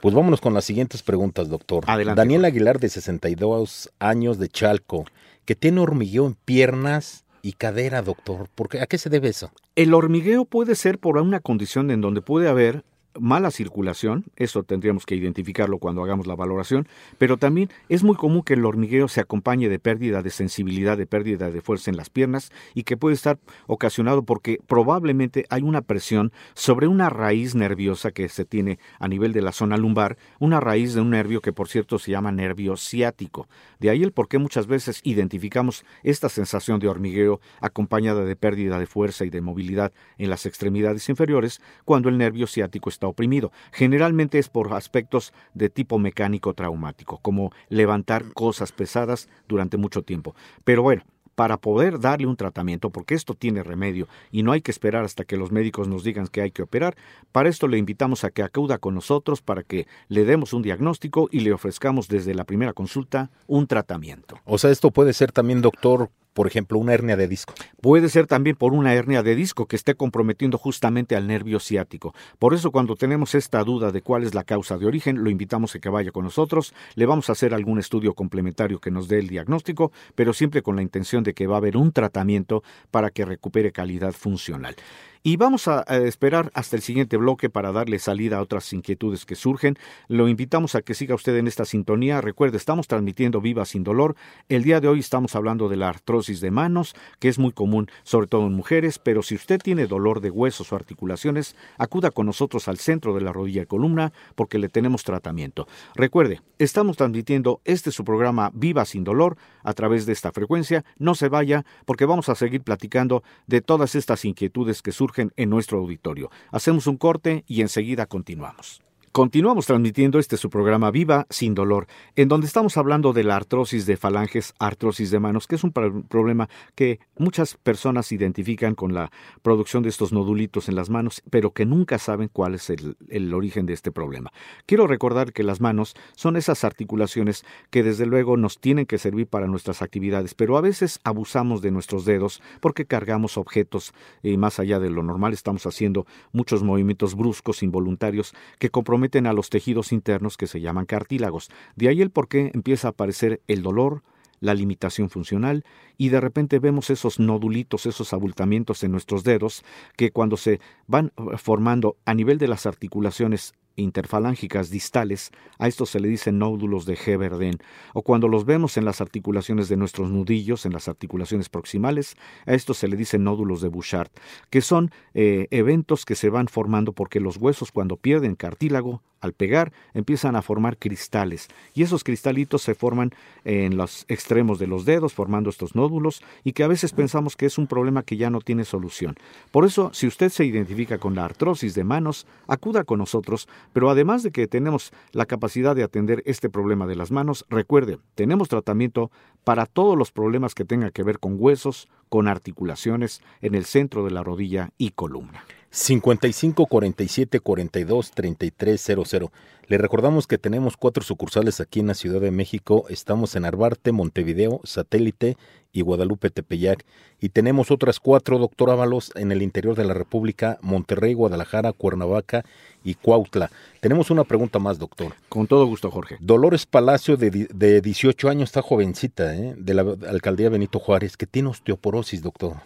Pues 0.00 0.14
vámonos 0.14 0.40
con 0.40 0.54
las 0.54 0.64
siguientes 0.64 1.02
preguntas, 1.02 1.48
doctor. 1.48 1.84
Adelante, 1.86 2.20
Daniel 2.20 2.44
Aguilar, 2.44 2.78
de 2.78 2.88
62 2.88 3.90
años 3.98 4.38
de 4.38 4.48
Chalco, 4.48 5.04
que 5.44 5.56
tiene 5.56 5.80
hormigueo 5.80 6.26
en 6.26 6.34
piernas 6.34 7.24
y 7.42 7.52
cadera, 7.52 8.02
doctor. 8.02 8.48
¿Por 8.54 8.68
qué? 8.68 8.80
¿A 8.80 8.86
qué 8.86 8.98
se 8.98 9.10
debe 9.10 9.28
eso? 9.28 9.50
El 9.74 9.94
hormigueo 9.94 10.44
puede 10.44 10.76
ser 10.76 10.98
por 10.98 11.16
una 11.16 11.40
condición 11.40 11.90
en 11.90 12.00
donde 12.00 12.20
puede 12.20 12.48
haber 12.48 12.84
mala 13.20 13.50
circulación, 13.50 14.24
eso 14.36 14.62
tendríamos 14.62 15.06
que 15.06 15.14
identificarlo 15.14 15.78
cuando 15.78 16.02
hagamos 16.02 16.26
la 16.26 16.34
valoración, 16.34 16.88
pero 17.18 17.36
también 17.36 17.70
es 17.88 18.02
muy 18.02 18.16
común 18.16 18.42
que 18.42 18.54
el 18.54 18.64
hormigueo 18.64 19.08
se 19.08 19.20
acompañe 19.20 19.68
de 19.68 19.78
pérdida 19.78 20.22
de 20.22 20.30
sensibilidad, 20.30 20.96
de 20.96 21.06
pérdida 21.06 21.50
de 21.50 21.60
fuerza 21.60 21.90
en 21.90 21.96
las 21.96 22.10
piernas 22.10 22.50
y 22.74 22.84
que 22.84 22.96
puede 22.96 23.14
estar 23.14 23.38
ocasionado 23.66 24.22
porque 24.22 24.60
probablemente 24.66 25.46
hay 25.50 25.62
una 25.62 25.82
presión 25.82 26.32
sobre 26.54 26.86
una 26.86 27.10
raíz 27.10 27.54
nerviosa 27.54 28.10
que 28.10 28.28
se 28.28 28.44
tiene 28.44 28.78
a 28.98 29.08
nivel 29.08 29.32
de 29.32 29.42
la 29.42 29.52
zona 29.52 29.76
lumbar, 29.76 30.16
una 30.38 30.60
raíz 30.60 30.94
de 30.94 31.00
un 31.00 31.10
nervio 31.10 31.40
que 31.40 31.52
por 31.52 31.68
cierto 31.68 31.98
se 31.98 32.12
llama 32.12 32.32
nervio 32.32 32.76
ciático. 32.76 33.48
De 33.80 33.90
ahí 33.90 34.02
el 34.02 34.12
por 34.12 34.28
qué 34.28 34.38
muchas 34.38 34.66
veces 34.66 35.00
identificamos 35.02 35.84
esta 36.02 36.28
sensación 36.28 36.78
de 36.78 36.88
hormigueo 36.88 37.40
acompañada 37.60 38.24
de 38.24 38.36
pérdida 38.36 38.78
de 38.78 38.86
fuerza 38.86 39.24
y 39.24 39.30
de 39.30 39.40
movilidad 39.40 39.92
en 40.18 40.30
las 40.30 40.46
extremidades 40.46 41.08
inferiores 41.08 41.60
cuando 41.84 42.08
el 42.08 42.18
nervio 42.18 42.46
ciático 42.46 42.88
está 42.88 43.07
oprimido. 43.08 43.52
Generalmente 43.72 44.38
es 44.38 44.48
por 44.48 44.72
aspectos 44.74 45.32
de 45.54 45.70
tipo 45.70 45.98
mecánico 45.98 46.54
traumático, 46.54 47.18
como 47.18 47.52
levantar 47.68 48.32
cosas 48.32 48.72
pesadas 48.72 49.28
durante 49.48 49.76
mucho 49.76 50.02
tiempo. 50.02 50.34
Pero 50.64 50.82
bueno, 50.82 51.02
para 51.38 51.56
poder 51.56 52.00
darle 52.00 52.26
un 52.26 52.34
tratamiento, 52.34 52.90
porque 52.90 53.14
esto 53.14 53.32
tiene 53.32 53.62
remedio 53.62 54.08
y 54.32 54.42
no 54.42 54.50
hay 54.50 54.60
que 54.60 54.72
esperar 54.72 55.04
hasta 55.04 55.22
que 55.22 55.36
los 55.36 55.52
médicos 55.52 55.86
nos 55.86 56.02
digan 56.02 56.26
que 56.26 56.40
hay 56.40 56.50
que 56.50 56.62
operar, 56.62 56.96
para 57.30 57.48
esto 57.48 57.68
le 57.68 57.78
invitamos 57.78 58.24
a 58.24 58.30
que 58.30 58.42
acuda 58.42 58.78
con 58.78 58.96
nosotros 58.96 59.40
para 59.40 59.62
que 59.62 59.86
le 60.08 60.24
demos 60.24 60.52
un 60.52 60.62
diagnóstico 60.62 61.28
y 61.30 61.38
le 61.38 61.52
ofrezcamos 61.52 62.08
desde 62.08 62.34
la 62.34 62.42
primera 62.42 62.72
consulta 62.72 63.30
un 63.46 63.68
tratamiento. 63.68 64.40
O 64.46 64.58
sea, 64.58 64.72
esto 64.72 64.90
puede 64.90 65.12
ser 65.12 65.30
también, 65.30 65.62
doctor, 65.62 66.10
por 66.38 66.46
ejemplo, 66.46 66.78
una 66.78 66.94
hernia 66.94 67.16
de 67.16 67.26
disco. 67.26 67.52
Puede 67.80 68.08
ser 68.08 68.28
también 68.28 68.54
por 68.54 68.72
una 68.72 68.94
hernia 68.94 69.24
de 69.24 69.34
disco 69.34 69.66
que 69.66 69.74
esté 69.74 69.96
comprometiendo 69.96 70.56
justamente 70.56 71.16
al 71.16 71.26
nervio 71.26 71.58
ciático. 71.58 72.14
Por 72.38 72.54
eso 72.54 72.70
cuando 72.70 72.94
tenemos 72.94 73.34
esta 73.34 73.64
duda 73.64 73.90
de 73.90 74.02
cuál 74.02 74.22
es 74.22 74.36
la 74.36 74.44
causa 74.44 74.78
de 74.78 74.86
origen, 74.86 75.24
lo 75.24 75.30
invitamos 75.30 75.74
a 75.74 75.80
que 75.80 75.88
vaya 75.88 76.12
con 76.12 76.22
nosotros. 76.22 76.74
Le 76.94 77.06
vamos 77.06 77.28
a 77.28 77.32
hacer 77.32 77.54
algún 77.54 77.80
estudio 77.80 78.14
complementario 78.14 78.78
que 78.78 78.92
nos 78.92 79.08
dé 79.08 79.18
el 79.18 79.26
diagnóstico, 79.26 79.90
pero 80.14 80.32
siempre 80.32 80.62
con 80.62 80.76
la 80.76 80.82
intención 80.82 81.24
de 81.24 81.34
que 81.34 81.48
va 81.48 81.56
a 81.56 81.58
haber 81.58 81.76
un 81.76 81.90
tratamiento 81.90 82.62
para 82.92 83.10
que 83.10 83.24
recupere 83.24 83.72
calidad 83.72 84.12
funcional. 84.12 84.76
Y 85.22 85.36
vamos 85.36 85.66
a, 85.68 85.82
esperar 86.06 86.50
hasta 86.54 86.76
el 86.76 86.82
siguiente 86.82 87.16
bloque 87.16 87.50
para 87.50 87.72
darle 87.72 87.98
salida 87.98 88.38
a 88.38 88.42
otras 88.42 88.72
inquietudes 88.72 89.26
que 89.26 89.34
surgen. 89.34 89.76
Lo 90.06 90.28
invitamos 90.28 90.74
a 90.74 90.82
que 90.82 90.94
siga 90.94 91.14
usted 91.14 91.36
en 91.36 91.48
esta 91.48 91.64
sintonía. 91.64 92.20
Recuerde, 92.20 92.56
estamos 92.56 92.86
transmitiendo 92.86 93.40
Viva 93.40 93.64
sin 93.64 93.82
dolor. 93.82 94.14
El 94.48 94.62
día 94.62 94.80
de 94.80 94.88
hoy 94.88 95.00
estamos 95.00 95.34
hablando 95.34 95.68
de 95.68 95.76
la 95.76 95.88
artrosis 95.88 96.40
de 96.40 96.50
manos, 96.50 96.94
que 97.18 97.28
es 97.28 97.38
muy 97.38 97.52
común, 97.52 97.90
sobre 98.04 98.28
todo 98.28 98.46
en 98.46 98.52
mujeres, 98.52 98.98
pero 98.98 99.22
si 99.22 99.34
usted 99.34 99.60
tiene 99.60 99.86
dolor 99.86 100.20
de 100.20 100.30
huesos 100.30 100.72
o 100.72 100.76
articulaciones, 100.76 101.56
acuda 101.78 102.10
con 102.10 102.26
nosotros 102.26 102.68
al 102.68 102.78
centro 102.78 103.14
de 103.14 103.20
la 103.20 103.32
rodilla 103.32 103.62
y 103.62 103.66
columna 103.66 104.12
porque 104.34 104.58
le 104.58 104.68
tenemos 104.68 105.02
tratamiento. 105.02 105.66
Recuerde, 105.94 106.42
estamos 106.58 106.96
transmitiendo 106.96 107.60
este 107.64 107.90
su 107.90 108.04
programa 108.04 108.50
Viva 108.54 108.84
sin 108.84 109.04
dolor 109.04 109.36
a 109.64 109.72
través 109.72 110.06
de 110.06 110.12
esta 110.12 110.32
frecuencia. 110.32 110.84
No 110.98 111.14
se 111.14 111.28
vaya 111.28 111.64
porque 111.84 112.04
vamos 112.06 112.28
a 112.28 112.34
seguir 112.34 112.62
platicando 112.62 113.22
de 113.46 113.60
todas 113.60 113.94
estas 113.94 114.24
inquietudes 114.24 114.80
que 114.82 114.92
surgen 114.92 115.07
en 115.16 115.50
nuestro 115.50 115.78
auditorio. 115.78 116.30
Hacemos 116.50 116.86
un 116.86 116.96
corte 116.96 117.44
y 117.46 117.60
enseguida 117.60 118.06
continuamos. 118.06 118.80
Continuamos 119.18 119.66
transmitiendo 119.66 120.20
este 120.20 120.36
su 120.36 120.48
programa 120.48 120.92
Viva 120.92 121.26
sin 121.28 121.52
dolor, 121.52 121.88
en 122.14 122.28
donde 122.28 122.46
estamos 122.46 122.76
hablando 122.76 123.12
de 123.12 123.24
la 123.24 123.34
artrosis 123.34 123.84
de 123.84 123.96
falanges, 123.96 124.54
artrosis 124.60 125.10
de 125.10 125.18
manos, 125.18 125.48
que 125.48 125.56
es 125.56 125.64
un 125.64 125.72
problema 125.72 126.48
que 126.76 127.00
muchas 127.16 127.56
personas 127.56 128.12
identifican 128.12 128.76
con 128.76 128.94
la 128.94 129.10
producción 129.42 129.82
de 129.82 129.88
estos 129.88 130.12
nodulitos 130.12 130.68
en 130.68 130.76
las 130.76 130.88
manos, 130.88 131.20
pero 131.30 131.50
que 131.50 131.66
nunca 131.66 131.98
saben 131.98 132.30
cuál 132.32 132.54
es 132.54 132.70
el, 132.70 132.96
el 133.08 133.34
origen 133.34 133.66
de 133.66 133.72
este 133.72 133.90
problema. 133.90 134.30
Quiero 134.66 134.86
recordar 134.86 135.32
que 135.32 135.42
las 135.42 135.60
manos 135.60 135.96
son 136.14 136.36
esas 136.36 136.62
articulaciones 136.62 137.44
que 137.70 137.82
desde 137.82 138.06
luego 138.06 138.36
nos 138.36 138.60
tienen 138.60 138.86
que 138.86 138.98
servir 138.98 139.26
para 139.26 139.48
nuestras 139.48 139.82
actividades, 139.82 140.34
pero 140.34 140.56
a 140.56 140.60
veces 140.60 141.00
abusamos 141.02 141.60
de 141.60 141.72
nuestros 141.72 142.04
dedos 142.04 142.40
porque 142.60 142.86
cargamos 142.86 143.36
objetos 143.36 143.92
y 144.22 144.36
más 144.36 144.60
allá 144.60 144.78
de 144.78 144.90
lo 144.90 145.02
normal 145.02 145.32
estamos 145.32 145.66
haciendo 145.66 146.06
muchos 146.30 146.62
movimientos 146.62 147.16
bruscos, 147.16 147.64
involuntarios, 147.64 148.32
que 148.60 148.70
comprometen 148.70 149.07
a 149.26 149.32
los 149.32 149.50
tejidos 149.50 149.92
internos 149.92 150.36
que 150.36 150.46
se 150.46 150.60
llaman 150.60 150.86
cartílagos. 150.86 151.48
De 151.76 151.88
ahí 151.88 152.02
el 152.02 152.10
por 152.10 152.28
qué 152.28 152.50
empieza 152.54 152.88
a 152.88 152.90
aparecer 152.90 153.40
el 153.48 153.62
dolor, 153.62 154.02
la 154.40 154.54
limitación 154.54 155.10
funcional 155.10 155.64
y 155.96 156.10
de 156.10 156.20
repente 156.20 156.58
vemos 156.58 156.90
esos 156.90 157.18
nodulitos, 157.18 157.86
esos 157.86 158.12
abultamientos 158.12 158.84
en 158.84 158.92
nuestros 158.92 159.24
dedos 159.24 159.64
que 159.96 160.10
cuando 160.10 160.36
se 160.36 160.60
van 160.86 161.12
eh, 161.16 161.36
formando 161.38 161.96
a 162.04 162.14
nivel 162.14 162.38
de 162.38 162.48
las 162.48 162.66
articulaciones 162.66 163.54
interfalángicas 163.78 164.70
distales, 164.70 165.30
a 165.58 165.68
estos 165.68 165.90
se 165.90 166.00
le 166.00 166.08
dicen 166.08 166.38
nódulos 166.38 166.84
de 166.84 166.98
Heberden, 167.04 167.58
o 167.94 168.02
cuando 168.02 168.28
los 168.28 168.44
vemos 168.44 168.76
en 168.76 168.84
las 168.84 169.00
articulaciones 169.00 169.68
de 169.68 169.76
nuestros 169.76 170.10
nudillos, 170.10 170.66
en 170.66 170.72
las 170.72 170.88
articulaciones 170.88 171.48
proximales, 171.48 172.16
a 172.46 172.54
estos 172.54 172.78
se 172.78 172.88
le 172.88 172.96
dicen 172.96 173.24
nódulos 173.24 173.60
de 173.60 173.68
Bouchard, 173.68 174.10
que 174.50 174.60
son 174.60 174.90
eh, 175.14 175.46
eventos 175.50 176.04
que 176.04 176.14
se 176.14 176.28
van 176.28 176.48
formando 176.48 176.92
porque 176.92 177.20
los 177.20 177.36
huesos 177.36 177.72
cuando 177.72 177.96
pierden 177.96 178.34
cartílago, 178.34 179.02
al 179.20 179.32
pegar, 179.32 179.72
empiezan 179.94 180.36
a 180.36 180.42
formar 180.42 180.78
cristales, 180.78 181.48
y 181.74 181.82
esos 181.82 182.04
cristalitos 182.04 182.62
se 182.62 182.74
forman 182.74 183.10
en 183.44 183.76
los 183.76 184.04
extremos 184.08 184.58
de 184.58 184.68
los 184.68 184.84
dedos, 184.84 185.12
formando 185.12 185.50
estos 185.50 185.74
nódulos, 185.74 186.22
y 186.44 186.52
que 186.52 186.62
a 186.62 186.68
veces 186.68 186.92
pensamos 186.92 187.34
que 187.34 187.46
es 187.46 187.58
un 187.58 187.66
problema 187.66 188.02
que 188.02 188.16
ya 188.16 188.30
no 188.30 188.40
tiene 188.40 188.64
solución. 188.64 189.16
Por 189.50 189.64
eso, 189.64 189.90
si 189.92 190.06
usted 190.06 190.28
se 190.28 190.44
identifica 190.44 190.98
con 190.98 191.14
la 191.14 191.24
artrosis 191.24 191.74
de 191.74 191.84
manos, 191.84 192.26
acuda 192.46 192.84
con 192.84 193.00
nosotros 193.00 193.48
pero 193.72 193.90
además 193.90 194.22
de 194.22 194.30
que 194.30 194.46
tenemos 194.46 194.92
la 195.12 195.26
capacidad 195.26 195.76
de 195.76 195.82
atender 195.82 196.22
este 196.26 196.48
problema 196.48 196.86
de 196.86 196.96
las 196.96 197.10
manos, 197.10 197.46
recuerde, 197.48 197.98
tenemos 198.14 198.48
tratamiento 198.48 199.10
para 199.44 199.66
todos 199.66 199.96
los 199.96 200.12
problemas 200.12 200.54
que 200.54 200.64
tengan 200.64 200.90
que 200.90 201.02
ver 201.02 201.18
con 201.18 201.36
huesos, 201.38 201.88
con 202.08 202.28
articulaciones 202.28 203.20
en 203.40 203.54
el 203.54 203.64
centro 203.64 204.04
de 204.04 204.10
la 204.10 204.22
rodilla 204.22 204.70
y 204.78 204.90
columna. 204.90 205.44
55 205.70 206.66
47 206.66 207.40
42 207.40 208.10
33 208.12 208.80
00. 208.80 209.32
Le 209.66 209.76
recordamos 209.76 210.26
que 210.26 210.38
tenemos 210.38 210.78
cuatro 210.78 211.04
sucursales 211.04 211.60
aquí 211.60 211.80
en 211.80 211.88
la 211.88 211.94
Ciudad 211.94 212.22
de 212.22 212.30
México. 212.30 212.86
Estamos 212.88 213.36
en 213.36 213.44
Arbarte, 213.44 213.92
Montevideo, 213.92 214.62
Satélite 214.64 215.36
y 215.72 215.82
Guadalupe 215.82 216.30
Tepeyac. 216.30 216.86
Y 217.20 217.28
tenemos 217.28 217.70
otras 217.70 218.00
cuatro, 218.00 218.38
doctor 218.38 218.70
Ábalos, 218.70 219.12
en 219.14 219.30
el 219.30 219.42
interior 219.42 219.76
de 219.76 219.84
la 219.84 219.92
República, 219.92 220.58
Monterrey, 220.62 221.12
Guadalajara, 221.12 221.74
Cuernavaca 221.74 222.46
y 222.82 222.94
Cuautla. 222.94 223.50
Tenemos 223.80 224.10
una 224.10 224.24
pregunta 224.24 224.58
más, 224.58 224.78
doctor. 224.78 225.12
Con 225.28 225.46
todo 225.46 225.66
gusto, 225.66 225.90
Jorge. 225.90 226.16
Dolores 226.20 226.64
Palacio, 226.64 227.18
de, 227.18 227.30
de 227.30 227.80
18 227.82 228.30
años, 228.30 228.48
está 228.48 228.62
jovencita, 228.62 229.36
¿eh? 229.36 229.54
de 229.58 229.74
la 229.74 229.82
alcaldía 230.08 230.48
Benito 230.48 230.78
Juárez, 230.78 231.18
que 231.18 231.26
tiene 231.26 231.50
osteoporosis, 231.50 232.22
doctor. 232.22 232.56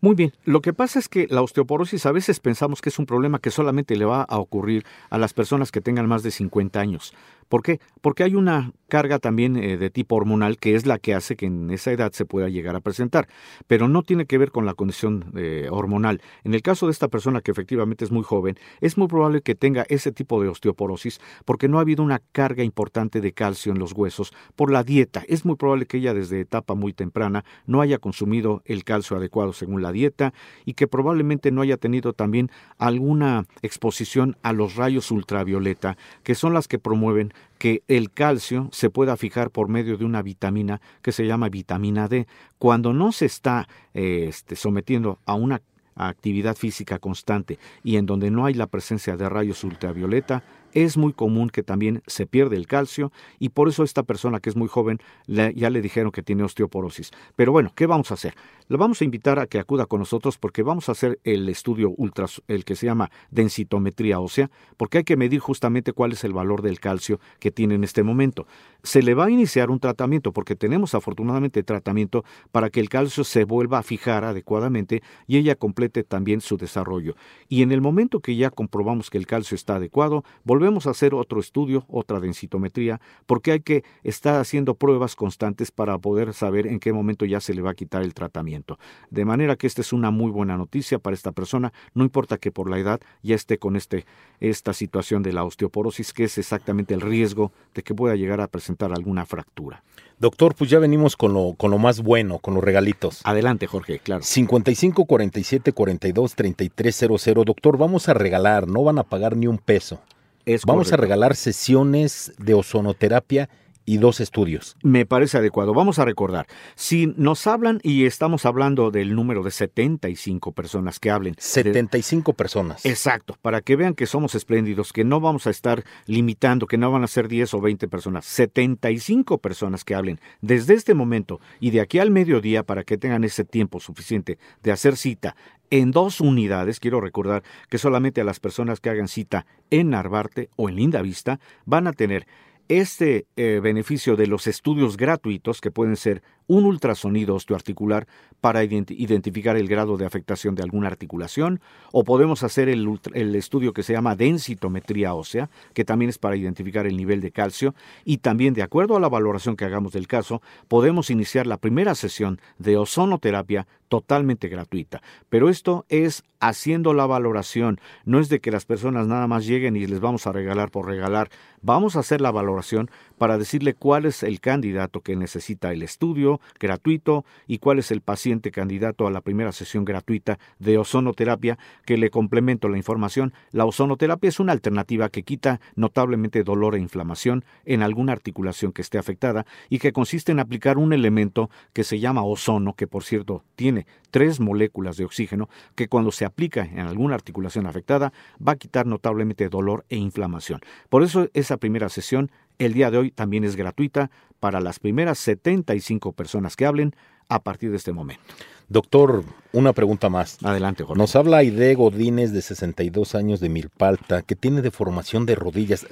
Muy 0.00 0.14
bien, 0.14 0.32
lo 0.44 0.60
que 0.60 0.72
pasa 0.72 1.00
es 1.00 1.08
que 1.08 1.26
la 1.28 1.42
osteoporosis 1.42 2.06
a 2.06 2.12
veces 2.12 2.38
pensamos 2.38 2.80
que 2.80 2.88
es 2.88 3.00
un 3.00 3.06
problema 3.06 3.40
que 3.40 3.50
solamente 3.50 3.96
le 3.96 4.04
va 4.04 4.22
a 4.22 4.38
ocurrir 4.38 4.84
a 5.10 5.18
las 5.18 5.34
personas 5.34 5.72
que 5.72 5.80
tengan 5.80 6.06
más 6.06 6.22
de 6.22 6.30
50 6.30 6.78
años. 6.78 7.14
¿Por 7.48 7.62
qué? 7.62 7.80
Porque 8.00 8.24
hay 8.24 8.34
una 8.34 8.72
carga 8.88 9.18
también 9.18 9.56
eh, 9.56 9.76
de 9.76 9.90
tipo 9.90 10.16
hormonal 10.16 10.58
que 10.58 10.74
es 10.74 10.86
la 10.86 10.98
que 10.98 11.14
hace 11.14 11.36
que 11.36 11.46
en 11.46 11.70
esa 11.70 11.92
edad 11.92 12.12
se 12.12 12.24
pueda 12.24 12.48
llegar 12.48 12.74
a 12.74 12.80
presentar, 12.80 13.28
pero 13.66 13.88
no 13.88 14.02
tiene 14.02 14.26
que 14.26 14.38
ver 14.38 14.50
con 14.50 14.66
la 14.66 14.74
condición 14.74 15.32
eh, 15.36 15.68
hormonal. 15.70 16.22
En 16.44 16.54
el 16.54 16.62
caso 16.62 16.86
de 16.86 16.92
esta 16.92 17.08
persona 17.08 17.40
que 17.40 17.50
efectivamente 17.50 18.04
es 18.04 18.10
muy 18.10 18.22
joven, 18.22 18.58
es 18.80 18.96
muy 18.96 19.08
probable 19.08 19.42
que 19.42 19.54
tenga 19.54 19.84
ese 19.88 20.12
tipo 20.12 20.42
de 20.42 20.48
osteoporosis 20.48 21.20
porque 21.44 21.68
no 21.68 21.78
ha 21.78 21.82
habido 21.82 22.02
una 22.02 22.20
carga 22.32 22.64
importante 22.64 23.20
de 23.20 23.32
calcio 23.32 23.72
en 23.72 23.78
los 23.78 23.92
huesos 23.92 24.32
por 24.56 24.70
la 24.70 24.82
dieta. 24.82 25.22
Es 25.28 25.44
muy 25.44 25.56
probable 25.56 25.86
que 25.86 25.98
ella 25.98 26.14
desde 26.14 26.40
etapa 26.40 26.74
muy 26.74 26.92
temprana 26.92 27.44
no 27.66 27.80
haya 27.80 27.98
consumido 27.98 28.62
el 28.64 28.84
calcio 28.84 29.16
adecuado 29.16 29.52
según 29.52 29.82
la 29.82 29.92
dieta 29.92 30.32
y 30.64 30.74
que 30.74 30.86
probablemente 30.86 31.50
no 31.50 31.62
haya 31.62 31.76
tenido 31.76 32.12
también 32.12 32.50
alguna 32.78 33.46
exposición 33.62 34.36
a 34.42 34.52
los 34.52 34.76
rayos 34.76 35.10
ultravioleta, 35.10 35.96
que 36.22 36.34
son 36.34 36.54
las 36.54 36.68
que 36.68 36.78
promueven 36.78 37.32
que 37.58 37.82
el 37.88 38.10
calcio 38.10 38.68
se 38.72 38.90
pueda 38.90 39.16
fijar 39.16 39.50
por 39.50 39.68
medio 39.68 39.96
de 39.96 40.04
una 40.04 40.22
vitamina 40.22 40.80
que 41.02 41.12
se 41.12 41.26
llama 41.26 41.48
vitamina 41.48 42.08
D. 42.08 42.26
Cuando 42.58 42.92
no 42.92 43.12
se 43.12 43.26
está 43.26 43.68
este, 43.94 44.56
sometiendo 44.56 45.18
a 45.26 45.34
una 45.34 45.60
actividad 45.96 46.56
física 46.56 46.98
constante 46.98 47.58
y 47.82 47.96
en 47.96 48.06
donde 48.06 48.30
no 48.30 48.46
hay 48.46 48.54
la 48.54 48.68
presencia 48.68 49.16
de 49.16 49.28
rayos 49.28 49.64
ultravioleta, 49.64 50.44
es 50.72 50.96
muy 50.96 51.12
común 51.12 51.50
que 51.50 51.62
también 51.62 52.02
se 52.06 52.26
pierde 52.26 52.56
el 52.56 52.66
calcio 52.66 53.12
y 53.38 53.50
por 53.50 53.68
eso 53.68 53.84
esta 53.84 54.02
persona 54.02 54.40
que 54.40 54.50
es 54.50 54.56
muy 54.56 54.68
joven 54.68 54.98
ya 55.26 55.70
le 55.70 55.80
dijeron 55.80 56.12
que 56.12 56.22
tiene 56.22 56.42
osteoporosis. 56.42 57.10
Pero 57.36 57.52
bueno, 57.52 57.72
¿qué 57.74 57.86
vamos 57.86 58.10
a 58.10 58.14
hacer? 58.14 58.34
Le 58.68 58.76
vamos 58.76 59.00
a 59.00 59.04
invitar 59.04 59.38
a 59.38 59.46
que 59.46 59.58
acuda 59.58 59.86
con 59.86 60.00
nosotros 60.00 60.36
porque 60.36 60.62
vamos 60.62 60.88
a 60.88 60.92
hacer 60.92 61.18
el 61.24 61.48
estudio 61.48 61.90
ultras, 61.96 62.42
el 62.48 62.64
que 62.64 62.76
se 62.76 62.86
llama 62.86 63.10
densitometría 63.30 64.20
ósea, 64.20 64.50
porque 64.76 64.98
hay 64.98 65.04
que 65.04 65.16
medir 65.16 65.40
justamente 65.40 65.92
cuál 65.92 66.12
es 66.12 66.22
el 66.24 66.32
valor 66.32 66.62
del 66.62 66.80
calcio 66.80 67.18
que 67.40 67.50
tiene 67.50 67.74
en 67.76 67.84
este 67.84 68.02
momento. 68.02 68.46
Se 68.82 69.02
le 69.02 69.14
va 69.14 69.26
a 69.26 69.30
iniciar 69.30 69.70
un 69.70 69.80
tratamiento 69.80 70.32
porque 70.32 70.54
tenemos 70.54 70.94
afortunadamente 70.94 71.62
tratamiento 71.62 72.24
para 72.52 72.70
que 72.70 72.80
el 72.80 72.88
calcio 72.88 73.24
se 73.24 73.44
vuelva 73.44 73.78
a 73.78 73.82
fijar 73.82 74.24
adecuadamente 74.24 75.02
y 75.26 75.38
ella 75.38 75.54
complete 75.54 76.04
también 76.04 76.40
su 76.40 76.56
desarrollo. 76.56 77.16
Y 77.48 77.62
en 77.62 77.72
el 77.72 77.80
momento 77.80 78.20
que 78.20 78.36
ya 78.36 78.50
comprobamos 78.50 79.10
que 79.10 79.18
el 79.18 79.26
calcio 79.26 79.54
está 79.54 79.76
adecuado, 79.76 80.24
volvemos 80.44 80.67
a 80.68 80.90
hacer 80.90 81.14
otro 81.14 81.40
estudio, 81.40 81.84
otra 81.88 82.20
densitometría, 82.20 83.00
porque 83.26 83.52
hay 83.52 83.60
que 83.60 83.84
estar 84.02 84.40
haciendo 84.40 84.74
pruebas 84.74 85.16
constantes 85.16 85.70
para 85.70 85.98
poder 85.98 86.34
saber 86.34 86.66
en 86.66 86.78
qué 86.78 86.92
momento 86.92 87.24
ya 87.24 87.40
se 87.40 87.54
le 87.54 87.62
va 87.62 87.70
a 87.70 87.74
quitar 87.74 88.02
el 88.02 88.14
tratamiento. 88.14 88.78
De 89.10 89.24
manera 89.24 89.56
que 89.56 89.66
esta 89.66 89.80
es 89.80 89.92
una 89.92 90.10
muy 90.10 90.30
buena 90.30 90.56
noticia 90.56 90.98
para 90.98 91.14
esta 91.14 91.32
persona, 91.32 91.72
no 91.94 92.04
importa 92.04 92.38
que 92.38 92.52
por 92.52 92.70
la 92.70 92.78
edad 92.78 93.00
ya 93.22 93.34
esté 93.34 93.58
con 93.58 93.76
este, 93.76 94.06
esta 94.40 94.72
situación 94.72 95.22
de 95.22 95.32
la 95.32 95.44
osteoporosis, 95.44 96.12
que 96.12 96.24
es 96.24 96.38
exactamente 96.38 96.94
el 96.94 97.00
riesgo 97.00 97.52
de 97.74 97.82
que 97.82 97.94
pueda 97.94 98.16
llegar 98.16 98.40
a 98.40 98.48
presentar 98.48 98.92
alguna 98.92 99.26
fractura. 99.26 99.82
Doctor, 100.20 100.56
pues 100.56 100.68
ya 100.68 100.80
venimos 100.80 101.16
con 101.16 101.32
lo, 101.32 101.54
con 101.56 101.70
lo 101.70 101.78
más 101.78 102.02
bueno, 102.02 102.40
con 102.40 102.54
los 102.54 102.64
regalitos. 102.64 103.20
Adelante, 103.22 103.68
Jorge, 103.68 104.00
claro. 104.00 104.24
55 104.24 105.04
47 105.04 105.72
42 105.72 106.34
33 106.34 107.04
00. 107.20 107.44
Doctor, 107.44 107.78
vamos 107.78 108.08
a 108.08 108.14
regalar, 108.14 108.66
no 108.66 108.82
van 108.82 108.98
a 108.98 109.04
pagar 109.04 109.36
ni 109.36 109.46
un 109.46 109.58
peso. 109.58 110.00
Es 110.48 110.64
Vamos 110.64 110.94
a 110.94 110.96
regalar 110.96 111.36
sesiones 111.36 112.32
de 112.38 112.54
ozonoterapia 112.54 113.50
y 113.88 113.96
dos 113.96 114.20
estudios. 114.20 114.76
Me 114.82 115.06
parece 115.06 115.38
adecuado. 115.38 115.72
Vamos 115.72 115.98
a 115.98 116.04
recordar, 116.04 116.46
si 116.74 117.06
nos 117.16 117.46
hablan 117.46 117.80
y 117.82 118.04
estamos 118.04 118.44
hablando 118.44 118.90
del 118.90 119.14
número 119.14 119.42
de 119.42 119.50
75 119.50 120.52
personas 120.52 121.00
que 121.00 121.10
hablen. 121.10 121.34
de- 121.34 121.40
75 121.42 122.34
personas. 122.34 122.84
Exacto, 122.84 123.36
para 123.40 123.62
que 123.62 123.76
vean 123.76 123.94
que 123.94 124.04
somos 124.06 124.34
espléndidos, 124.34 124.92
que 124.92 125.04
no 125.04 125.20
vamos 125.20 125.46
a 125.46 125.50
estar 125.50 125.84
limitando, 126.06 126.66
que 126.66 126.76
no 126.76 126.90
van 126.92 127.02
a 127.02 127.06
ser 127.06 127.28
10 127.28 127.54
o 127.54 127.60
20 127.62 127.88
personas, 127.88 128.26
75 128.26 129.38
personas 129.38 129.84
que 129.84 129.94
hablen 129.94 130.20
desde 130.42 130.74
este 130.74 130.92
momento 130.94 131.40
y 131.58 131.70
de 131.70 131.80
aquí 131.80 131.98
al 131.98 132.10
mediodía 132.10 132.62
para 132.64 132.84
que 132.84 132.98
tengan 132.98 133.24
ese 133.24 133.44
tiempo 133.44 133.80
suficiente 133.80 134.38
de 134.62 134.72
hacer 134.72 134.96
cita 134.96 135.34
en 135.70 135.90
dos 135.92 136.20
unidades. 136.20 136.78
Quiero 136.80 137.00
recordar 137.00 137.42
que 137.70 137.78
solamente 137.78 138.20
a 138.20 138.24
las 138.24 138.38
personas 138.40 138.80
que 138.80 138.90
hagan 138.90 139.08
cita 139.08 139.46
en 139.70 139.90
Narvarte 139.90 140.50
o 140.56 140.68
en 140.68 140.76
Linda 140.76 141.00
Vista 141.02 141.40
van 141.64 141.86
a 141.86 141.92
tener 141.92 142.26
este 142.68 143.26
eh, 143.36 143.60
beneficio 143.62 144.16
de 144.16 144.26
los 144.26 144.46
estudios 144.46 144.96
gratuitos 144.96 145.60
que 145.60 145.70
pueden 145.70 145.96
ser 145.96 146.22
un 146.48 146.64
ultrasonido 146.64 147.36
osteoarticular 147.36 148.08
para 148.40 148.64
identi- 148.64 148.96
identificar 148.98 149.56
el 149.56 149.68
grado 149.68 149.96
de 149.96 150.06
afectación 150.06 150.56
de 150.56 150.64
alguna 150.64 150.88
articulación, 150.88 151.60
o 151.92 152.02
podemos 152.02 152.42
hacer 152.42 152.68
el, 152.68 152.98
el 153.14 153.34
estudio 153.36 153.72
que 153.72 153.84
se 153.84 153.92
llama 153.92 154.16
densitometría 154.16 155.14
ósea, 155.14 155.50
que 155.74 155.84
también 155.84 156.08
es 156.08 156.18
para 156.18 156.36
identificar 156.36 156.86
el 156.86 156.96
nivel 156.96 157.20
de 157.20 157.30
calcio, 157.30 157.74
y 158.04 158.18
también 158.18 158.54
de 158.54 158.62
acuerdo 158.62 158.96
a 158.96 159.00
la 159.00 159.08
valoración 159.08 159.56
que 159.56 159.64
hagamos 159.64 159.92
del 159.92 160.08
caso, 160.08 160.42
podemos 160.66 161.10
iniciar 161.10 161.46
la 161.46 161.58
primera 161.58 161.94
sesión 161.94 162.40
de 162.58 162.76
ozonoterapia 162.76 163.66
totalmente 163.88 164.48
gratuita. 164.48 165.00
Pero 165.30 165.48
esto 165.48 165.86
es 165.88 166.22
haciendo 166.40 166.92
la 166.92 167.06
valoración, 167.06 167.80
no 168.04 168.20
es 168.20 168.28
de 168.28 168.38
que 168.38 168.50
las 168.50 168.66
personas 168.66 169.06
nada 169.06 169.26
más 169.26 169.46
lleguen 169.46 169.76
y 169.76 169.86
les 169.86 170.00
vamos 170.00 170.26
a 170.26 170.32
regalar 170.32 170.70
por 170.70 170.86
regalar, 170.86 171.30
vamos 171.62 171.96
a 171.96 172.00
hacer 172.00 172.20
la 172.20 172.30
valoración 172.30 172.90
para 173.16 173.38
decirle 173.38 173.74
cuál 173.74 174.04
es 174.04 174.22
el 174.22 174.40
candidato 174.40 175.00
que 175.00 175.16
necesita 175.16 175.72
el 175.72 175.82
estudio 175.82 176.37
gratuito 176.58 177.24
y 177.46 177.58
cuál 177.58 177.78
es 177.78 177.90
el 177.90 178.00
paciente 178.00 178.50
candidato 178.50 179.06
a 179.06 179.10
la 179.10 179.20
primera 179.20 179.52
sesión 179.52 179.84
gratuita 179.84 180.38
de 180.58 180.78
ozonoterapia 180.78 181.58
que 181.84 181.96
le 181.96 182.10
complemento 182.10 182.68
la 182.68 182.76
información. 182.76 183.32
La 183.52 183.64
ozonoterapia 183.64 184.28
es 184.28 184.40
una 184.40 184.52
alternativa 184.52 185.08
que 185.08 185.22
quita 185.22 185.60
notablemente 185.76 186.44
dolor 186.44 186.74
e 186.74 186.80
inflamación 186.80 187.44
en 187.64 187.82
alguna 187.82 188.12
articulación 188.12 188.72
que 188.72 188.82
esté 188.82 188.98
afectada 188.98 189.46
y 189.68 189.78
que 189.78 189.92
consiste 189.92 190.32
en 190.32 190.40
aplicar 190.40 190.78
un 190.78 190.92
elemento 190.92 191.50
que 191.72 191.84
se 191.84 192.00
llama 192.00 192.24
ozono, 192.24 192.74
que 192.74 192.86
por 192.86 193.04
cierto 193.04 193.44
tiene 193.56 193.86
tres 194.10 194.40
moléculas 194.40 194.96
de 194.96 195.04
oxígeno, 195.04 195.48
que 195.74 195.88
cuando 195.88 196.12
se 196.12 196.24
aplica 196.24 196.62
en 196.62 196.80
alguna 196.80 197.14
articulación 197.14 197.66
afectada 197.66 198.12
va 198.46 198.52
a 198.52 198.56
quitar 198.56 198.86
notablemente 198.86 199.48
dolor 199.48 199.84
e 199.88 199.96
inflamación. 199.96 200.60
Por 200.88 201.02
eso 201.02 201.28
esa 201.34 201.56
primera 201.56 201.88
sesión 201.88 202.30
el 202.58 202.72
día 202.72 202.90
de 202.90 202.98
hoy 202.98 203.10
también 203.10 203.44
es 203.44 203.56
gratuita 203.56 204.10
para 204.40 204.60
las 204.60 204.78
primeras 204.78 205.18
75 205.18 206.12
personas 206.12 206.56
que 206.56 206.66
hablen 206.66 206.94
a 207.28 207.42
partir 207.42 207.70
de 207.70 207.76
este 207.76 207.92
momento. 207.92 208.22
Doctor, 208.68 209.24
una 209.52 209.72
pregunta 209.72 210.08
más. 210.08 210.38
Adelante, 210.44 210.84
Jorge. 210.84 210.98
Nos 210.98 211.16
habla 211.16 211.38
Aide 211.38 211.74
Godínez, 211.74 212.32
de 212.32 212.42
62 212.42 213.14
años, 213.14 213.40
de 213.40 213.48
Milpalta, 213.48 214.22
que 214.22 214.36
tiene 214.36 214.60
deformación 214.60 215.24
de 215.24 215.34
rodillas. 215.34 215.86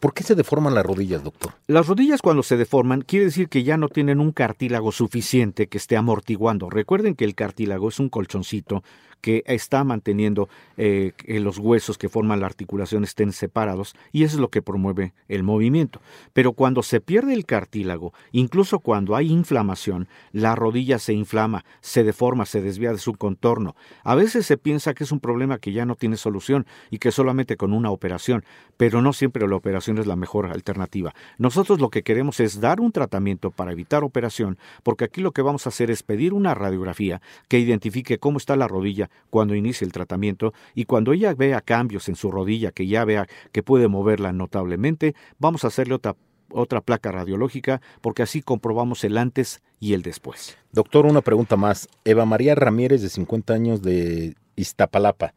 ¿Por 0.00 0.14
qué 0.14 0.22
se 0.22 0.34
deforman 0.34 0.74
las 0.74 0.86
rodillas, 0.86 1.22
doctor? 1.22 1.52
Las 1.66 1.86
rodillas 1.86 2.22
cuando 2.22 2.42
se 2.42 2.56
deforman 2.56 3.02
quiere 3.02 3.26
decir 3.26 3.48
que 3.48 3.62
ya 3.62 3.76
no 3.76 3.88
tienen 3.88 4.20
un 4.20 4.32
cartílago 4.32 4.92
suficiente 4.92 5.66
que 5.66 5.78
esté 5.78 5.96
amortiguando. 5.96 6.70
Recuerden 6.70 7.14
que 7.14 7.24
el 7.24 7.34
cartílago 7.34 7.88
es 7.88 7.98
un 7.98 8.08
colchoncito 8.08 8.82
que 9.22 9.42
está 9.46 9.84
manteniendo 9.84 10.50
eh, 10.76 11.12
que 11.16 11.40
los 11.40 11.56
huesos 11.58 11.96
que 11.96 12.10
forman 12.10 12.40
la 12.40 12.46
articulación 12.46 13.04
estén 13.04 13.32
separados 13.32 13.94
y 14.12 14.24
eso 14.24 14.36
es 14.36 14.40
lo 14.40 14.50
que 14.50 14.60
promueve 14.60 15.14
el 15.28 15.44
movimiento. 15.44 16.02
Pero 16.34 16.52
cuando 16.52 16.82
se 16.82 17.00
pierde 17.00 17.32
el 17.32 17.46
cartílago, 17.46 18.12
incluso 18.32 18.80
cuando 18.80 19.16
hay 19.16 19.30
inflamación, 19.30 20.08
la 20.32 20.54
rodilla 20.54 20.98
se 20.98 21.14
inflama, 21.14 21.64
se 21.80 22.04
deforma, 22.04 22.44
se 22.44 22.60
desvía 22.60 22.92
de 22.92 22.98
su 22.98 23.14
contorno. 23.14 23.76
A 24.02 24.14
veces 24.14 24.44
se 24.44 24.58
piensa 24.58 24.92
que 24.92 25.04
es 25.04 25.12
un 25.12 25.20
problema 25.20 25.58
que 25.58 25.72
ya 25.72 25.86
no 25.86 25.94
tiene 25.94 26.16
solución 26.16 26.66
y 26.90 26.98
que 26.98 27.12
solamente 27.12 27.56
con 27.56 27.72
una 27.72 27.90
operación, 27.90 28.44
pero 28.76 29.02
no 29.02 29.12
siempre 29.12 29.46
la 29.46 29.56
operación 29.56 29.98
es 29.98 30.06
la 30.06 30.16
mejor 30.16 30.46
alternativa. 30.46 31.14
Nosotros 31.38 31.80
lo 31.80 31.90
que 31.90 32.02
queremos 32.02 32.40
es 32.40 32.60
dar 32.60 32.80
un 32.80 32.90
tratamiento 32.90 33.52
para 33.52 33.70
evitar 33.70 34.02
operación, 34.02 34.58
porque 34.82 35.04
aquí 35.04 35.20
lo 35.20 35.30
que 35.30 35.42
vamos 35.42 35.66
a 35.66 35.68
hacer 35.68 35.90
es 35.92 36.02
pedir 36.02 36.34
una 36.34 36.54
radiografía 36.54 37.22
que 37.48 37.60
identifique 37.60 38.18
cómo 38.18 38.38
está 38.38 38.56
la 38.56 38.66
rodilla 38.66 39.10
cuando 39.30 39.54
inicie 39.54 39.84
el 39.84 39.92
tratamiento 39.92 40.52
y 40.74 40.84
cuando 40.84 41.12
ella 41.12 41.34
vea 41.34 41.60
cambios 41.60 42.08
en 42.08 42.16
su 42.16 42.30
rodilla, 42.30 42.70
que 42.70 42.86
ya 42.86 43.04
vea 43.04 43.26
que 43.50 43.62
puede 43.62 43.88
moverla 43.88 44.32
notablemente, 44.32 45.14
vamos 45.38 45.64
a 45.64 45.68
hacerle 45.68 45.94
otra 45.94 46.16
otra 46.54 46.80
placa 46.82 47.10
radiológica 47.10 47.80
porque 48.00 48.22
así 48.22 48.42
comprobamos 48.42 49.04
el 49.04 49.16
antes 49.16 49.62
y 49.80 49.94
el 49.94 50.02
después. 50.02 50.58
Doctor, 50.70 51.06
una 51.06 51.22
pregunta 51.22 51.56
más. 51.56 51.88
Eva 52.04 52.26
María 52.26 52.54
Ramírez, 52.54 53.02
de 53.02 53.08
50 53.08 53.54
años, 53.54 53.82
de 53.82 54.34
Iztapalapa, 54.56 55.34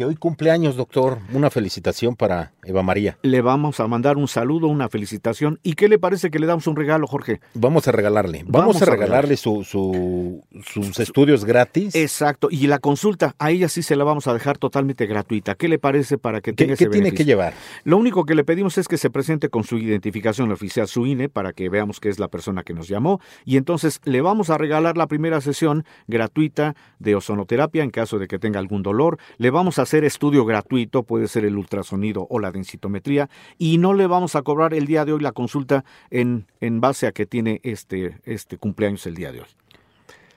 que 0.00 0.06
hoy 0.06 0.16
cumple 0.16 0.50
años, 0.50 0.76
doctor. 0.76 1.18
Una 1.34 1.50
felicitación 1.50 2.16
para 2.16 2.52
Eva 2.64 2.82
María. 2.82 3.18
Le 3.20 3.42
vamos 3.42 3.80
a 3.80 3.86
mandar 3.86 4.16
un 4.16 4.28
saludo, 4.28 4.66
una 4.68 4.88
felicitación. 4.88 5.58
¿Y 5.62 5.74
qué 5.74 5.90
le 5.90 5.98
parece 5.98 6.30
que 6.30 6.38
le 6.38 6.46
damos 6.46 6.66
un 6.66 6.74
regalo, 6.74 7.06
Jorge? 7.06 7.42
Vamos 7.52 7.86
a 7.86 7.92
regalarle. 7.92 8.44
Vamos, 8.46 8.76
Vamos 8.78 8.80
a 8.80 8.86
regalarle 8.86 9.36
su, 9.36 9.62
su- 9.62 10.42
sus 10.64 10.98
estudios 10.98 11.44
gratis. 11.44 11.94
Exacto. 11.94 12.48
Y 12.50 12.66
la 12.66 12.78
consulta, 12.78 13.34
a 13.38 13.50
ella 13.50 13.68
sí 13.68 13.82
se 13.82 13.94
la 13.94 14.04
vamos 14.04 14.26
a 14.26 14.32
dejar 14.32 14.56
totalmente 14.56 15.04
gratuita. 15.04 15.54
¿Qué 15.54 15.68
le 15.68 15.78
parece 15.78 16.16
para 16.16 16.40
que 16.40 16.52
¿Qué, 16.52 16.64
tenga 16.64 16.76
qué 16.76 16.84
ese 16.84 16.90
tiene 16.92 17.12
que 17.12 17.26
llevar? 17.26 17.52
Lo 17.84 17.98
único 17.98 18.24
que 18.24 18.34
le 18.34 18.42
pedimos 18.42 18.78
es 18.78 18.88
que 18.88 18.96
se 18.96 19.10
presente 19.10 19.50
con 19.50 19.64
su 19.64 19.76
identificación 19.76 20.50
oficial, 20.50 20.88
su 20.88 21.04
INE, 21.04 21.28
para 21.28 21.52
que 21.52 21.68
veamos 21.68 22.00
que 22.00 22.08
es 22.08 22.18
la 22.18 22.28
persona 22.28 22.62
que 22.62 22.72
nos 22.72 22.88
llamó. 22.88 23.20
Y 23.44 23.58
entonces 23.58 24.00
le 24.04 24.22
vamos 24.22 24.48
a 24.48 24.56
regalar 24.56 24.96
la 24.96 25.08
primera 25.08 25.42
sesión 25.42 25.84
gratuita 26.06 26.74
de 26.98 27.16
ozonoterapia 27.16 27.82
en 27.84 27.90
caso 27.90 28.18
de 28.18 28.28
que 28.28 28.38
tenga 28.38 28.60
algún 28.60 28.82
dolor. 28.82 29.18
Le 29.36 29.50
vamos 29.50 29.78
a 29.78 29.82
hacer 29.90 30.04
estudio 30.04 30.44
gratuito, 30.44 31.02
puede 31.02 31.26
ser 31.26 31.44
el 31.44 31.56
ultrasonido 31.56 32.24
o 32.30 32.38
la 32.38 32.52
densitometría. 32.52 33.28
Y 33.58 33.78
no 33.78 33.92
le 33.92 34.06
vamos 34.06 34.36
a 34.36 34.42
cobrar 34.42 34.72
el 34.72 34.86
día 34.86 35.04
de 35.04 35.12
hoy 35.12 35.20
la 35.20 35.32
consulta 35.32 35.84
en, 36.10 36.46
en 36.60 36.80
base 36.80 37.08
a 37.08 37.12
que 37.12 37.26
tiene 37.26 37.60
este, 37.64 38.20
este 38.24 38.56
cumpleaños 38.56 39.04
el 39.06 39.16
día 39.16 39.32
de 39.32 39.40
hoy. 39.40 39.48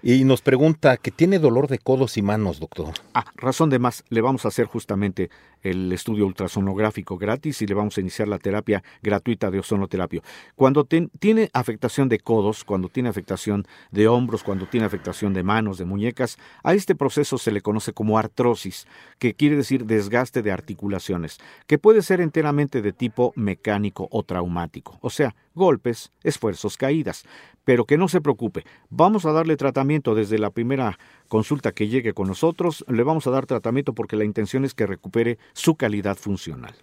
Y 0.06 0.26
nos 0.26 0.42
pregunta 0.42 0.98
que 0.98 1.12
tiene 1.12 1.40
dolor 1.40 1.70
de 1.70 1.80
codos 1.80 2.18
y 2.18 2.22
manos, 2.22 2.60
doctor. 2.60 2.94
Ah, 3.14 3.24
razón 3.38 3.70
de 3.70 3.80
más, 3.80 4.04
le 4.10 4.20
vamos 4.20 4.44
a 4.44 4.50
hacer 4.50 4.66
justamente 4.66 5.30
el 5.62 5.94
estudio 5.94 6.26
ultrasonográfico 6.26 7.18
gratis 7.18 7.62
y 7.62 7.68
le 7.68 7.74
vamos 7.74 7.98
a 7.98 8.02
iniciar 8.02 8.28
la 8.28 8.38
terapia 8.38 8.84
gratuita 9.02 9.50
de 9.50 9.60
ozonoterapia. 9.60 10.22
Cuando 10.58 10.84
tiene 10.84 11.50
afectación 11.54 12.10
de 12.10 12.20
codos, 12.20 12.66
cuando 12.66 12.90
tiene 12.90 13.08
afectación 13.08 13.66
de 13.92 14.10
hombros, 14.10 14.44
cuando 14.44 14.66
tiene 14.66 14.86
afectación 14.86 15.34
de 15.34 15.44
manos, 15.44 15.78
de 15.78 15.86
muñecas, 15.86 16.38
a 16.64 16.74
este 16.74 16.96
proceso 16.96 17.38
se 17.38 17.54
le 17.54 17.62
conoce 17.62 17.94
como 17.94 18.20
artrosis, 18.20 18.88
que 19.20 19.36
quiere 19.36 19.56
decir 19.56 19.86
desgaste 19.86 20.42
de 20.42 20.52
articulaciones, 20.52 21.38
que 21.66 21.78
puede 21.78 22.02
ser 22.02 22.20
enteramente 22.20 22.82
de 22.82 22.92
tipo 22.92 23.32
mecánico 23.38 24.10
o 24.12 24.24
traumático, 24.24 24.98
o 25.00 25.10
sea, 25.10 25.34
golpes, 25.56 26.12
esfuerzos, 26.24 26.76
caídas. 26.76 27.24
Pero 27.66 27.86
que 27.86 27.98
no 27.98 28.10
se 28.10 28.20
preocupe, 28.20 28.66
vamos 28.90 29.26
a 29.26 29.32
darle 29.32 29.56
tratamiento 29.56 29.93
desde 30.02 30.40
la 30.40 30.50
primera 30.50 30.98
consulta 31.28 31.72
que 31.72 31.88
llegue 31.88 32.14
con 32.14 32.28
nosotros, 32.28 32.84
le 32.88 33.04
vamos 33.04 33.28
a 33.28 33.32
dar 33.32 33.46
tratamiento 33.46 33.94
porque 33.94 34.16
la 34.16 34.26
intención 34.26 34.66
es 34.66 34.74
que 34.74 34.88
recupere 34.88 35.38
su 35.54 35.76
calidad 35.76 36.18
funcional. 36.18 36.74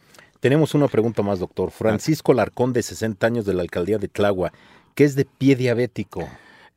Tenemos 0.40 0.74
una 0.74 0.88
pregunta 0.88 1.22
más, 1.22 1.38
doctor. 1.38 1.70
Francisco 1.70 2.32
Larcón, 2.32 2.72
de 2.72 2.82
60 2.82 3.26
años, 3.26 3.44
de 3.44 3.54
la 3.54 3.62
alcaldía 3.62 3.98
de 3.98 4.08
Tlagua, 4.08 4.52
que 4.94 5.04
es 5.04 5.14
de 5.14 5.26
pie 5.26 5.54
diabético. 5.54 6.28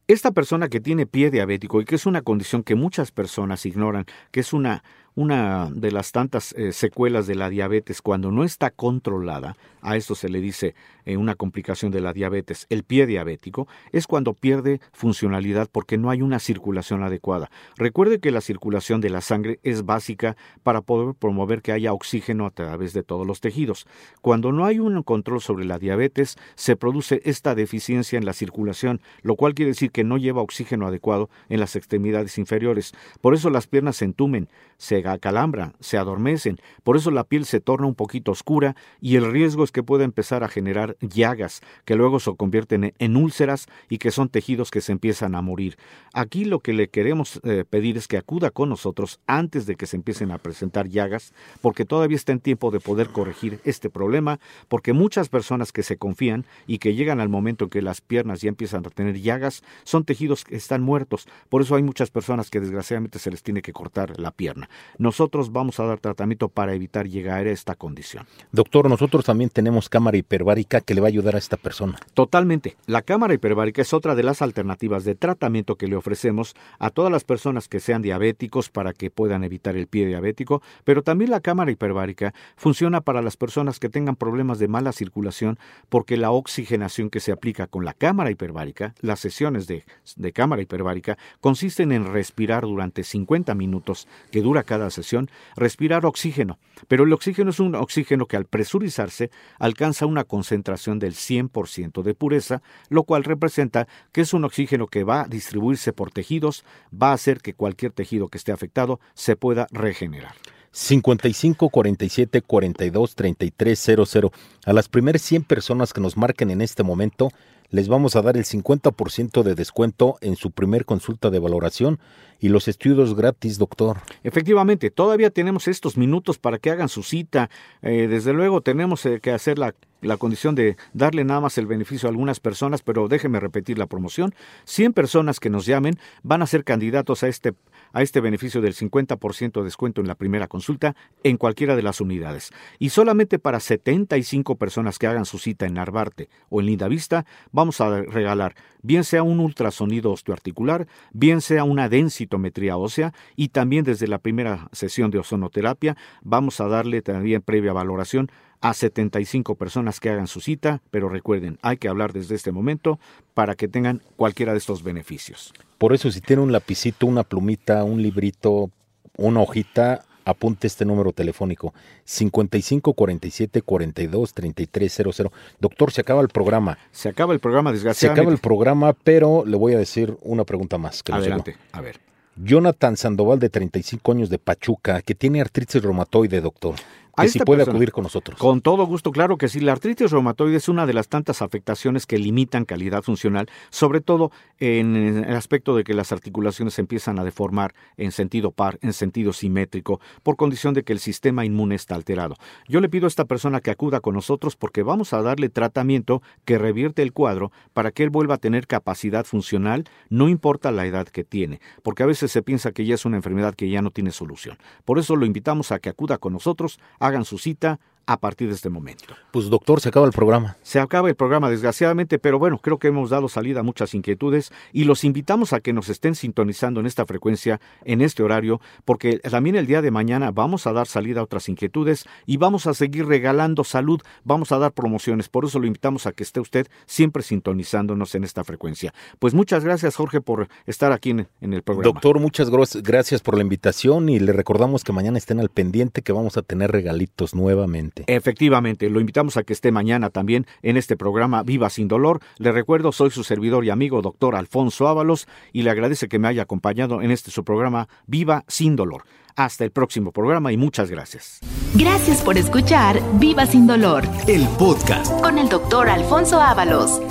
Esta 0.08 0.32
persona 0.32 0.68
que 0.68 0.82
tiene 0.82 1.06
pie 1.06 1.32
diabético 1.32 1.80
y 1.80 1.86
que 1.86 1.96
es 1.96 2.06
una 2.06 2.22
condición 2.22 2.64
que 2.64 2.76
muchas 2.76 3.12
personas 3.12 3.66
ignoran, 3.66 4.06
que 4.32 4.42
es 4.42 4.52
una 4.52 4.84
una 5.16 5.70
de 5.72 5.92
las 5.92 6.12
tantas 6.12 6.54
eh, 6.54 6.72
secuelas 6.72 7.28
de 7.28 7.36
la 7.36 7.50
diabetes 7.50 8.02
cuando 8.02 8.32
no 8.32 8.44
está 8.44 8.72
controlada, 8.72 9.56
a 9.82 9.98
esto 9.98 10.16
se 10.16 10.30
le 10.30 10.40
dice 10.40 10.76
eh, 11.06 11.18
una 11.18 11.36
complicación 11.36 11.92
de 11.92 12.02
la 12.02 12.14
diabetes, 12.14 12.66
el 12.70 12.84
pie 12.84 13.06
diabético, 13.06 13.68
es 13.92 14.08
cuando 14.08 14.34
pierde 14.34 14.80
funcionalidad 14.94 15.70
porque 15.72 15.98
no 15.98 16.10
hay 16.10 16.22
una 16.22 16.40
circulación 16.40 17.04
adecuada. 17.04 17.52
Recuerde 17.76 18.20
que 18.20 18.32
la 18.32 18.42
circulación 18.42 19.02
de 19.02 19.10
la 19.10 19.22
sangre 19.22 19.60
es 19.64 19.86
básica 19.86 20.38
para 20.64 20.82
poder 20.82 21.14
promover 21.16 21.62
que 21.62 21.74
haya 21.74 21.94
oxígeno 21.94 22.46
a 22.46 22.52
través 22.52 22.94
de 22.94 23.04
todos 23.04 23.28
los 23.28 23.42
tejidos. 23.42 23.86
Cuando 24.22 24.52
no 24.52 24.66
hay 24.66 24.80
un 24.80 25.04
control 25.04 25.42
sobre 25.42 25.66
la 25.66 25.80
diabetes, 25.80 26.38
se 26.56 26.76
produce 26.76 27.22
esta 27.26 27.54
deficiencia 27.56 28.18
en 28.18 28.26
la 28.26 28.34
circulación, 28.34 29.02
lo 29.22 29.36
cual 29.36 29.54
quiere 29.54 29.72
decir 29.72 29.92
que 29.92 30.04
no 30.04 30.18
lleva 30.18 30.42
oxígeno 30.42 30.88
adecuado 30.88 31.30
en 31.50 31.60
las 31.60 31.76
extremidades 31.76 32.38
inferiores. 32.38 32.94
Por 33.22 33.34
eso 33.34 33.50
las 33.50 33.68
piernas 33.68 33.98
se 33.98 34.06
entumen, 34.06 34.48
se 34.78 35.03
acalambran, 35.08 35.74
se 35.80 35.98
adormecen, 35.98 36.60
por 36.84 36.98
eso 36.98 37.12
la 37.12 37.24
piel 37.24 37.46
se 37.46 37.60
torna 37.60 37.88
un 37.88 37.96
poquito 37.96 38.32
oscura 38.32 38.76
y 39.02 39.16
el 39.16 39.32
riesgo 39.32 39.64
es 39.64 39.72
que 39.72 39.84
pueda 39.84 40.04
empezar 40.04 40.44
a 40.44 40.48
generar 40.48 40.98
llagas 41.02 41.62
que 41.86 41.96
luego 41.96 42.20
se 42.20 42.36
convierten 42.36 42.94
en 42.98 43.18
úlceras 43.18 43.68
y 43.90 43.98
que 43.98 44.12
son 44.12 44.30
tejidos 44.30 44.72
que 44.72 44.82
se 44.82 44.92
empiezan 44.92 45.36
a 45.36 45.42
morir. 45.42 45.78
Aquí 46.14 46.46
lo 46.46 46.60
que 46.60 46.74
le 46.74 46.90
queremos 46.90 47.40
eh, 47.44 47.66
pedir 47.70 47.98
es 47.98 48.08
que 48.08 48.18
acuda 48.18 48.52
con 48.52 48.70
nosotros 48.70 49.20
antes 49.28 49.66
de 49.66 49.76
que 49.76 49.86
se 49.86 49.98
empiecen 49.98 50.32
a 50.32 50.38
presentar 50.38 50.88
llagas, 50.88 51.34
porque 51.62 51.86
todavía 51.86 52.18
está 52.18 52.32
en 52.32 52.40
tiempo 52.40 52.72
de 52.72 52.80
poder 52.80 53.10
corregir 53.10 53.60
este 53.64 53.90
problema, 53.90 54.40
porque 54.68 54.94
muchas 54.94 55.30
personas 55.30 55.72
que 55.72 55.84
se 55.84 55.98
confían 55.98 56.46
y 56.68 56.78
que 56.78 56.96
llegan 56.96 57.20
al 57.20 57.30
momento 57.30 57.66
en 57.66 57.70
que 57.70 57.82
las 57.82 58.02
piernas 58.02 58.42
ya 58.42 58.50
empiezan 58.50 58.86
a 58.86 58.90
tener 58.90 59.20
llagas 59.20 59.64
son 59.84 60.06
tejidos 60.06 60.44
que 60.44 60.56
están 60.56 60.82
muertos. 60.82 61.28
Por 61.50 61.62
eso 61.62 61.76
hay 61.76 61.84
muchas 61.84 62.12
personas 62.12 62.50
que 62.50 62.60
desgraciadamente 62.60 63.20
se 63.20 63.32
les 63.32 63.44
tiene 63.44 63.62
que 63.62 63.74
cortar 63.74 64.20
la 64.20 64.32
pierna 64.32 64.70
nosotros 64.98 65.52
vamos 65.52 65.80
a 65.80 65.86
dar 65.86 66.00
tratamiento 66.00 66.50
para 66.50 66.74
evitar 66.74 67.08
llegar 67.08 67.48
a 67.48 67.52
esta 67.52 67.76
condición. 67.76 68.26
Doctor, 68.52 68.90
nosotros 68.90 69.26
también 69.26 69.50
tenemos 69.50 69.90
cámara 69.90 70.18
hiperbárica 70.18 70.82
que 70.82 70.94
le 70.94 71.02
va 71.02 71.08
a 71.08 71.10
ayudar 71.10 71.36
a 71.36 71.40
esta 71.40 71.58
persona. 71.58 72.00
Totalmente. 72.14 72.78
La 72.86 73.02
cámara 73.02 73.34
hiperbárica 73.34 73.82
es 73.82 73.94
otra 73.94 74.16
de 74.16 74.24
las 74.24 74.42
alternativas 74.42 75.04
de 75.06 75.16
tratamiento 75.16 75.76
que 75.76 75.88
le 75.88 75.96
ofrecemos 75.96 76.56
a 76.80 76.90
todas 76.90 77.12
las 77.12 77.24
personas 77.24 77.68
que 77.68 77.80
sean 77.80 78.02
diabéticos 78.02 78.70
para 78.70 78.94
que 78.94 79.10
puedan 79.10 79.44
evitar 79.44 79.76
el 79.76 79.88
pie 79.88 80.06
diabético, 80.06 80.62
pero 80.84 81.04
también 81.04 81.32
la 81.32 81.40
cámara 81.40 81.72
hiperbárica 81.72 82.34
funciona 82.56 83.02
para 83.02 83.22
las 83.22 83.38
personas 83.38 83.80
que 83.80 83.90
tengan 83.90 84.16
problemas 84.16 84.60
de 84.60 84.68
mala 84.68 84.92
circulación 84.92 85.58
porque 85.90 86.18
la 86.18 86.32
oxigenación 86.32 87.10
que 87.10 87.20
se 87.20 87.32
aplica 87.32 87.68
con 87.68 87.86
la 87.86 87.94
cámara 87.94 88.32
hiperbárica, 88.32 88.94
las 89.02 89.20
sesiones 89.20 89.68
de, 89.68 89.84
de 90.16 90.32
cámara 90.32 90.62
hiperbárica, 90.62 91.18
consisten 91.40 91.92
en 91.92 92.12
respirar 92.12 92.64
durante 92.64 93.04
50 93.04 93.56
minutos 93.56 94.08
que 94.32 94.42
dura 94.42 94.64
cada 94.64 94.83
sesión, 94.90 95.30
respirar 95.56 96.06
oxígeno, 96.06 96.60
pero 96.88 97.04
el 97.04 97.14
oxígeno 97.14 97.50
es 97.50 97.60
un 97.60 97.76
oxígeno 97.76 98.26
que 98.26 98.38
al 98.38 98.46
presurizarse 98.46 99.32
alcanza 99.60 100.06
una 100.06 100.24
concentración 100.24 101.00
del 101.00 101.14
100% 101.14 102.04
de 102.04 102.14
pureza, 102.14 102.62
lo 102.90 103.04
cual 103.04 103.24
representa 103.24 103.88
que 104.12 104.22
es 104.22 104.34
un 104.34 104.46
oxígeno 104.46 104.88
que 104.88 105.04
va 105.04 105.22
a 105.22 105.28
distribuirse 105.28 105.94
por 105.94 106.12
tejidos, 106.12 106.64
va 106.94 107.12
a 107.12 107.14
hacer 107.14 107.40
que 107.40 107.54
cualquier 107.54 107.92
tejido 107.92 108.28
que 108.28 108.38
esté 108.38 108.52
afectado 108.52 109.00
se 109.14 109.36
pueda 109.36 109.68
regenerar. 109.72 110.36
55 110.74 111.70
47 111.70 112.42
42 112.42 113.16
33 113.16 113.80
00. 113.80 114.32
A 114.66 114.74
las 114.74 114.90
primeras 114.90 115.22
100 115.22 115.44
personas 115.44 115.94
que 115.94 116.02
nos 116.02 116.18
marquen 116.18 116.50
en 116.50 116.62
este 116.62 116.84
momento, 116.84 117.30
les 117.70 117.88
vamos 117.88 118.16
a 118.16 118.22
dar 118.22 118.38
el 118.38 118.46
50% 118.46 119.44
de 119.44 119.56
descuento 119.56 120.18
en 120.22 120.36
su 120.36 120.52
primer 120.52 120.86
consulta 120.86 121.30
de 121.30 121.40
valoración 121.40 122.00
y 122.44 122.50
los 122.50 122.68
estudios 122.68 123.16
gratis, 123.16 123.58
doctor. 123.58 124.02
Efectivamente, 124.24 124.92
todavía 124.92 125.30
tenemos 125.30 125.70
estos 125.70 125.98
minutos 125.98 126.38
para 126.38 126.58
que 126.58 126.72
hagan 126.72 126.90
su 126.90 127.02
cita. 127.02 127.50
Eh, 127.82 128.08
desde 128.10 128.34
luego 128.34 128.60
tenemos 128.60 129.06
eh, 129.06 129.22
que 129.22 129.32
hacer 129.32 129.58
la, 129.58 129.74
condición 130.18 130.54
de 130.54 130.76
darle 130.92 131.24
nada 131.24 131.40
más 131.40 131.58
el 131.58 131.66
beneficio 131.66 132.10
a 132.10 132.12
algunas 132.12 132.42
personas, 132.42 132.82
pero 132.82 133.08
déjeme 133.08 133.40
repetir 133.40 133.78
la 133.78 133.86
promoción. 133.86 134.36
100 134.66 134.92
personas 134.92 135.40
que 135.40 135.50
nos 135.50 135.66
llamen 135.66 135.98
van 136.22 136.42
a 136.42 136.48
ser 136.48 136.66
candidatos 136.66 137.24
a 137.24 137.30
este 137.30 137.54
a 137.94 138.02
este 138.02 138.20
beneficio 138.20 138.60
del 138.60 138.74
50% 138.74 139.54
de 139.54 139.64
descuento 139.64 140.02
en 140.02 140.08
la 140.08 140.16
primera 140.16 140.48
consulta 140.48 140.96
en 141.24 141.38
cualquiera 141.38 141.76
de 141.76 141.84
las 141.84 142.02
unidades. 142.02 142.52
Y 142.80 142.90
solamente 142.90 143.40
para 143.40 143.60
75 143.60 144.56
personas 144.56 145.00
que 145.00 145.08
hagan 145.08 145.26
su 145.26 145.38
cita 145.38 145.68
en 145.68 145.76
Narvarte 145.76 146.28
o 146.50 146.60
en 146.60 146.66
Lindavista, 146.66 147.26
a 147.72 148.02
regalar 148.02 148.56
bien 148.84 149.04
sea 149.04 149.24
un 149.24 149.40
ultrasonido 149.40 150.12
osteoarticular, 150.12 150.88
bien 151.12 151.42
sea 151.42 151.64
una 151.64 151.90
densitometría 151.90 152.78
ósea 152.78 153.14
y 153.36 153.48
también 153.48 153.84
desde 153.84 154.08
la 154.08 154.20
primera 154.20 154.70
sesión 154.72 155.10
de 155.10 155.18
ozonoterapia 155.18 155.98
vamos 156.22 156.62
a 156.62 156.68
darle 156.68 157.02
también 157.02 157.42
previa 157.42 157.74
valoración 157.74 158.30
a 158.62 158.74
75 158.74 159.56
personas 159.56 160.00
que 160.00 160.10
hagan 160.10 160.28
su 160.28 160.40
cita, 160.40 160.82
pero 160.92 161.10
recuerden, 161.10 161.58
hay 161.62 161.78
que 161.78 161.90
hablar 161.90 162.14
desde 162.14 162.36
este 162.36 162.54
momento 162.54 163.00
para 163.34 163.56
que 163.56 163.68
tengan 163.68 164.02
cualquiera 164.16 164.54
de 164.54 164.60
estos 164.60 164.84
beneficios. 164.84 165.54
Por 165.78 165.94
eso 165.94 166.12
si 166.12 166.22
tiene 166.22 166.44
un 166.44 166.54
lapicito, 166.54 167.08
una 167.08 167.24
plumita, 167.24 167.84
un 167.84 168.02
librito, 168.02 168.70
una 169.18 169.42
hojita, 169.42 170.06
apunte 170.26 170.68
este 170.68 170.86
número 170.86 171.12
telefónico 171.12 171.74
55 172.06 172.94
47 172.94 173.62
42 173.62 174.34
33 174.34 174.94
00. 174.94 175.32
Doctor, 175.60 175.92
se 175.92 176.02
acaba 176.02 176.22
el 176.22 176.30
programa. 176.30 176.78
Se 176.92 177.10
acaba 177.10 177.34
el 177.34 177.40
programa, 177.40 177.72
desgraciadamente. 177.72 178.20
Se 178.20 178.22
acaba 178.22 178.34
el 178.34 178.42
programa, 178.42 178.94
pero 178.94 179.44
le 179.46 179.58
voy 179.58 179.74
a 179.74 179.78
decir 179.78 180.18
una 180.22 180.44
pregunta 180.44 180.78
más. 180.78 181.04
Adelante, 181.12 181.56
a 181.72 181.82
ver. 181.82 182.00
Jonathan 182.36 182.98
Sandoval, 182.98 183.38
de 183.38 183.50
35 183.50 184.12
años 184.12 184.30
de 184.30 184.40
Pachuca, 184.40 185.04
que 185.04 185.14
tiene 185.14 185.40
artritis 185.40 185.84
reumatoide, 185.84 186.42
doctor 186.42 186.76
que 187.16 187.30
si 187.30 187.40
puede 187.40 187.64
acudir 187.64 187.92
con 187.92 188.04
nosotros. 188.04 188.40
Con 188.40 188.62
todo 188.62 188.86
gusto, 188.86 189.12
claro 189.12 189.38
que 189.38 189.48
sí. 189.48 189.60
La 189.60 189.74
artritis 189.74 190.12
reumatoide 190.12 190.58
es 190.58 190.70
una 190.70 190.86
de 190.86 190.94
las 190.94 191.08
tantas 191.08 191.42
afectaciones 191.42 192.06
que 192.06 192.18
limitan 192.18 192.66
calidad 192.66 193.04
funcional, 193.04 193.50
sobre 193.70 194.02
todo 194.02 194.32
en 194.60 194.96
el 194.96 195.36
aspecto 195.36 195.76
de 195.76 195.84
que 195.84 195.94
las 195.94 196.12
articulaciones 196.12 196.80
empiezan 196.80 197.20
a 197.20 197.24
deformar 197.24 197.74
en 197.98 198.12
sentido 198.12 198.52
par, 198.52 198.80
en 198.82 198.94
sentido 198.94 199.34
simétrico, 199.34 200.00
por 200.24 200.36
condición 200.36 200.74
de 200.74 200.84
que 200.84 200.94
el 200.94 201.00
sistema 201.00 201.46
inmune 201.46 201.76
está 201.76 201.96
alterado. 201.96 202.36
Yo 202.68 202.82
le 202.82 202.90
pido 202.90 203.06
a 203.06 203.08
esta 203.08 203.26
persona 203.26 203.62
que 203.62 203.72
acuda 203.72 204.00
con 204.00 204.16
nosotros 204.16 204.56
porque 204.56 204.84
vamos 204.84 205.14
a 205.14 205.22
darle 205.22 205.50
tratamiento 205.50 206.22
que 206.46 206.58
revierte 206.58 207.02
el 207.02 207.14
cuadro 207.14 207.52
para 207.74 207.92
que 207.92 208.04
él 208.04 208.10
vuelva 208.10 208.36
a 208.36 208.40
tener 208.40 208.68
capacidad 208.68 209.26
funcional, 209.26 209.86
no 210.10 210.30
importa 210.30 210.72
la 210.72 210.86
edad 210.86 211.08
que 211.08 211.24
tiene, 211.24 211.60
porque 211.84 212.04
a 212.04 212.08
veces 212.08 212.32
se 212.32 212.42
piensa 212.42 212.72
que 212.72 212.86
ya 212.86 212.96
es 212.96 213.06
una 213.06 213.18
enfermedad 213.18 213.56
que 213.56 213.70
ya 213.70 213.82
no 213.82 213.92
tiene 213.92 214.12
solución. 214.12 214.58
Por 214.86 215.00
eso 215.00 215.16
lo 215.16 215.26
invitamos 215.26 215.72
a 215.72 215.80
que 215.80 215.90
acuda 215.90 216.18
con 216.18 216.34
nosotros 216.34 216.80
hagan 217.06 217.26
su 217.26 217.38
cita 217.38 217.80
a 218.06 218.20
partir 218.20 218.50
de 218.50 218.56
este 218.56 218.70
momento. 218.70 219.16
Pues 219.32 219.50
doctor, 219.50 219.80
se 219.82 219.90
acaba 219.90 220.06
el 220.06 220.12
programa. 220.12 220.58
Se 220.62 220.80
acaba 220.80 221.10
el 221.10 221.16
programa, 221.16 221.50
desgraciadamente, 221.50 222.20
pero 222.20 222.40
bueno, 222.40 222.58
creo 222.58 222.78
que 222.78 222.90
hemos 222.90 223.10
dado 223.10 223.30
salida 223.30 223.62
a 223.62 223.64
muchas 223.64 223.94
inquietudes 223.94 224.52
y 224.72 224.84
los 224.84 225.04
invitamos 225.04 225.54
a 225.54 225.62
que 225.62 225.74
nos 225.74 225.90
estén 225.90 226.16
sintonizando 226.16 226.80
en 226.80 226.86
esta 226.86 227.06
frecuencia, 227.06 227.62
en 227.86 228.02
este 228.02 228.24
horario, 228.24 228.60
porque 228.86 229.20
también 229.20 229.56
el 229.56 229.68
día 229.68 229.82
de 229.82 229.92
mañana 229.92 230.32
vamos 230.32 230.68
a 230.68 230.74
dar 230.74 230.88
salida 230.88 231.22
a 231.22 231.24
otras 231.24 231.48
inquietudes 231.50 232.06
y 232.26 232.38
vamos 232.38 232.68
a 232.68 232.74
seguir 232.74 233.06
regalando 233.06 233.64
salud, 233.64 234.02
vamos 234.24 234.52
a 234.52 234.58
dar 234.58 234.74
promociones, 234.74 235.30
por 235.30 235.46
eso 235.46 235.60
lo 235.60 235.68
invitamos 235.68 236.06
a 236.06 236.12
que 236.12 236.24
esté 236.24 236.40
usted 236.40 236.68
siempre 236.86 237.24
sintonizándonos 237.24 238.16
en 238.16 238.24
esta 238.24 238.44
frecuencia. 238.44 238.94
Pues 239.20 239.34
muchas 239.34 239.64
gracias, 239.64 239.96
Jorge, 239.96 240.22
por 240.22 240.48
estar 240.66 240.92
aquí 240.92 241.12
en, 241.12 241.28
en 241.42 241.54
el 241.54 241.64
programa. 241.64 241.94
Doctor, 241.94 242.20
muchas 242.20 242.50
gracias 242.50 243.22
por 243.22 243.36
la 243.36 243.42
invitación 243.42 244.10
y 244.10 244.20
le 244.20 244.34
recordamos 244.34 244.84
que 244.84 244.92
mañana 244.92 245.18
estén 245.18 245.40
al 245.40 245.50
pendiente 245.50 246.02
que 246.02 246.12
vamos 246.12 246.38
a 246.38 246.42
tener 246.42 246.72
regalitos 246.72 247.34
nuevamente. 247.36 247.93
Efectivamente, 248.08 248.90
lo 248.90 249.00
invitamos 249.00 249.38
a 249.38 249.44
que 249.44 249.54
esté 249.54 249.72
mañana 249.72 250.10
también 250.10 250.46
en 250.62 250.78
este 250.78 250.98
programa 250.98 251.44
Viva 251.44 251.70
sin 251.70 251.88
Dolor. 251.88 252.20
Le 252.38 252.52
recuerdo, 252.52 252.92
soy 252.92 253.12
su 253.12 253.24
servidor 253.24 253.66
y 253.66 253.70
amigo, 253.70 254.02
doctor 254.02 254.36
Alfonso 254.36 254.88
Ábalos, 254.88 255.28
y 255.52 255.64
le 255.64 255.70
agradece 255.70 256.08
que 256.08 256.20
me 256.20 256.28
haya 256.28 256.44
acompañado 256.44 257.02
en 257.02 257.12
este 257.12 257.32
su 257.32 257.44
programa 257.44 257.88
Viva 258.08 258.44
sin 258.48 258.76
Dolor. 258.76 259.04
Hasta 259.36 259.64
el 259.64 259.72
próximo 259.72 260.12
programa 260.12 260.52
y 260.52 260.58
muchas 260.58 260.92
gracias. 260.92 261.40
Gracias 261.76 262.22
por 262.22 262.38
escuchar 262.38 263.02
Viva 263.20 263.46
sin 263.46 263.66
Dolor, 263.66 264.04
el 264.28 264.48
podcast 264.60 265.12
con 265.22 265.40
el 265.40 265.50
doctor 265.50 265.90
Alfonso 265.90 266.40
Ábalos. 266.40 267.02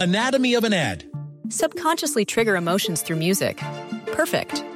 Anatomy 0.00 0.56
of 0.56 0.64
an 0.64 0.74
ad. 0.74 1.04
Subconsciously 1.48 2.24
trigger 2.24 2.56
emotions 2.56 3.02
through 3.02 3.18
music. 3.18 3.62
Perfect. 4.12 4.75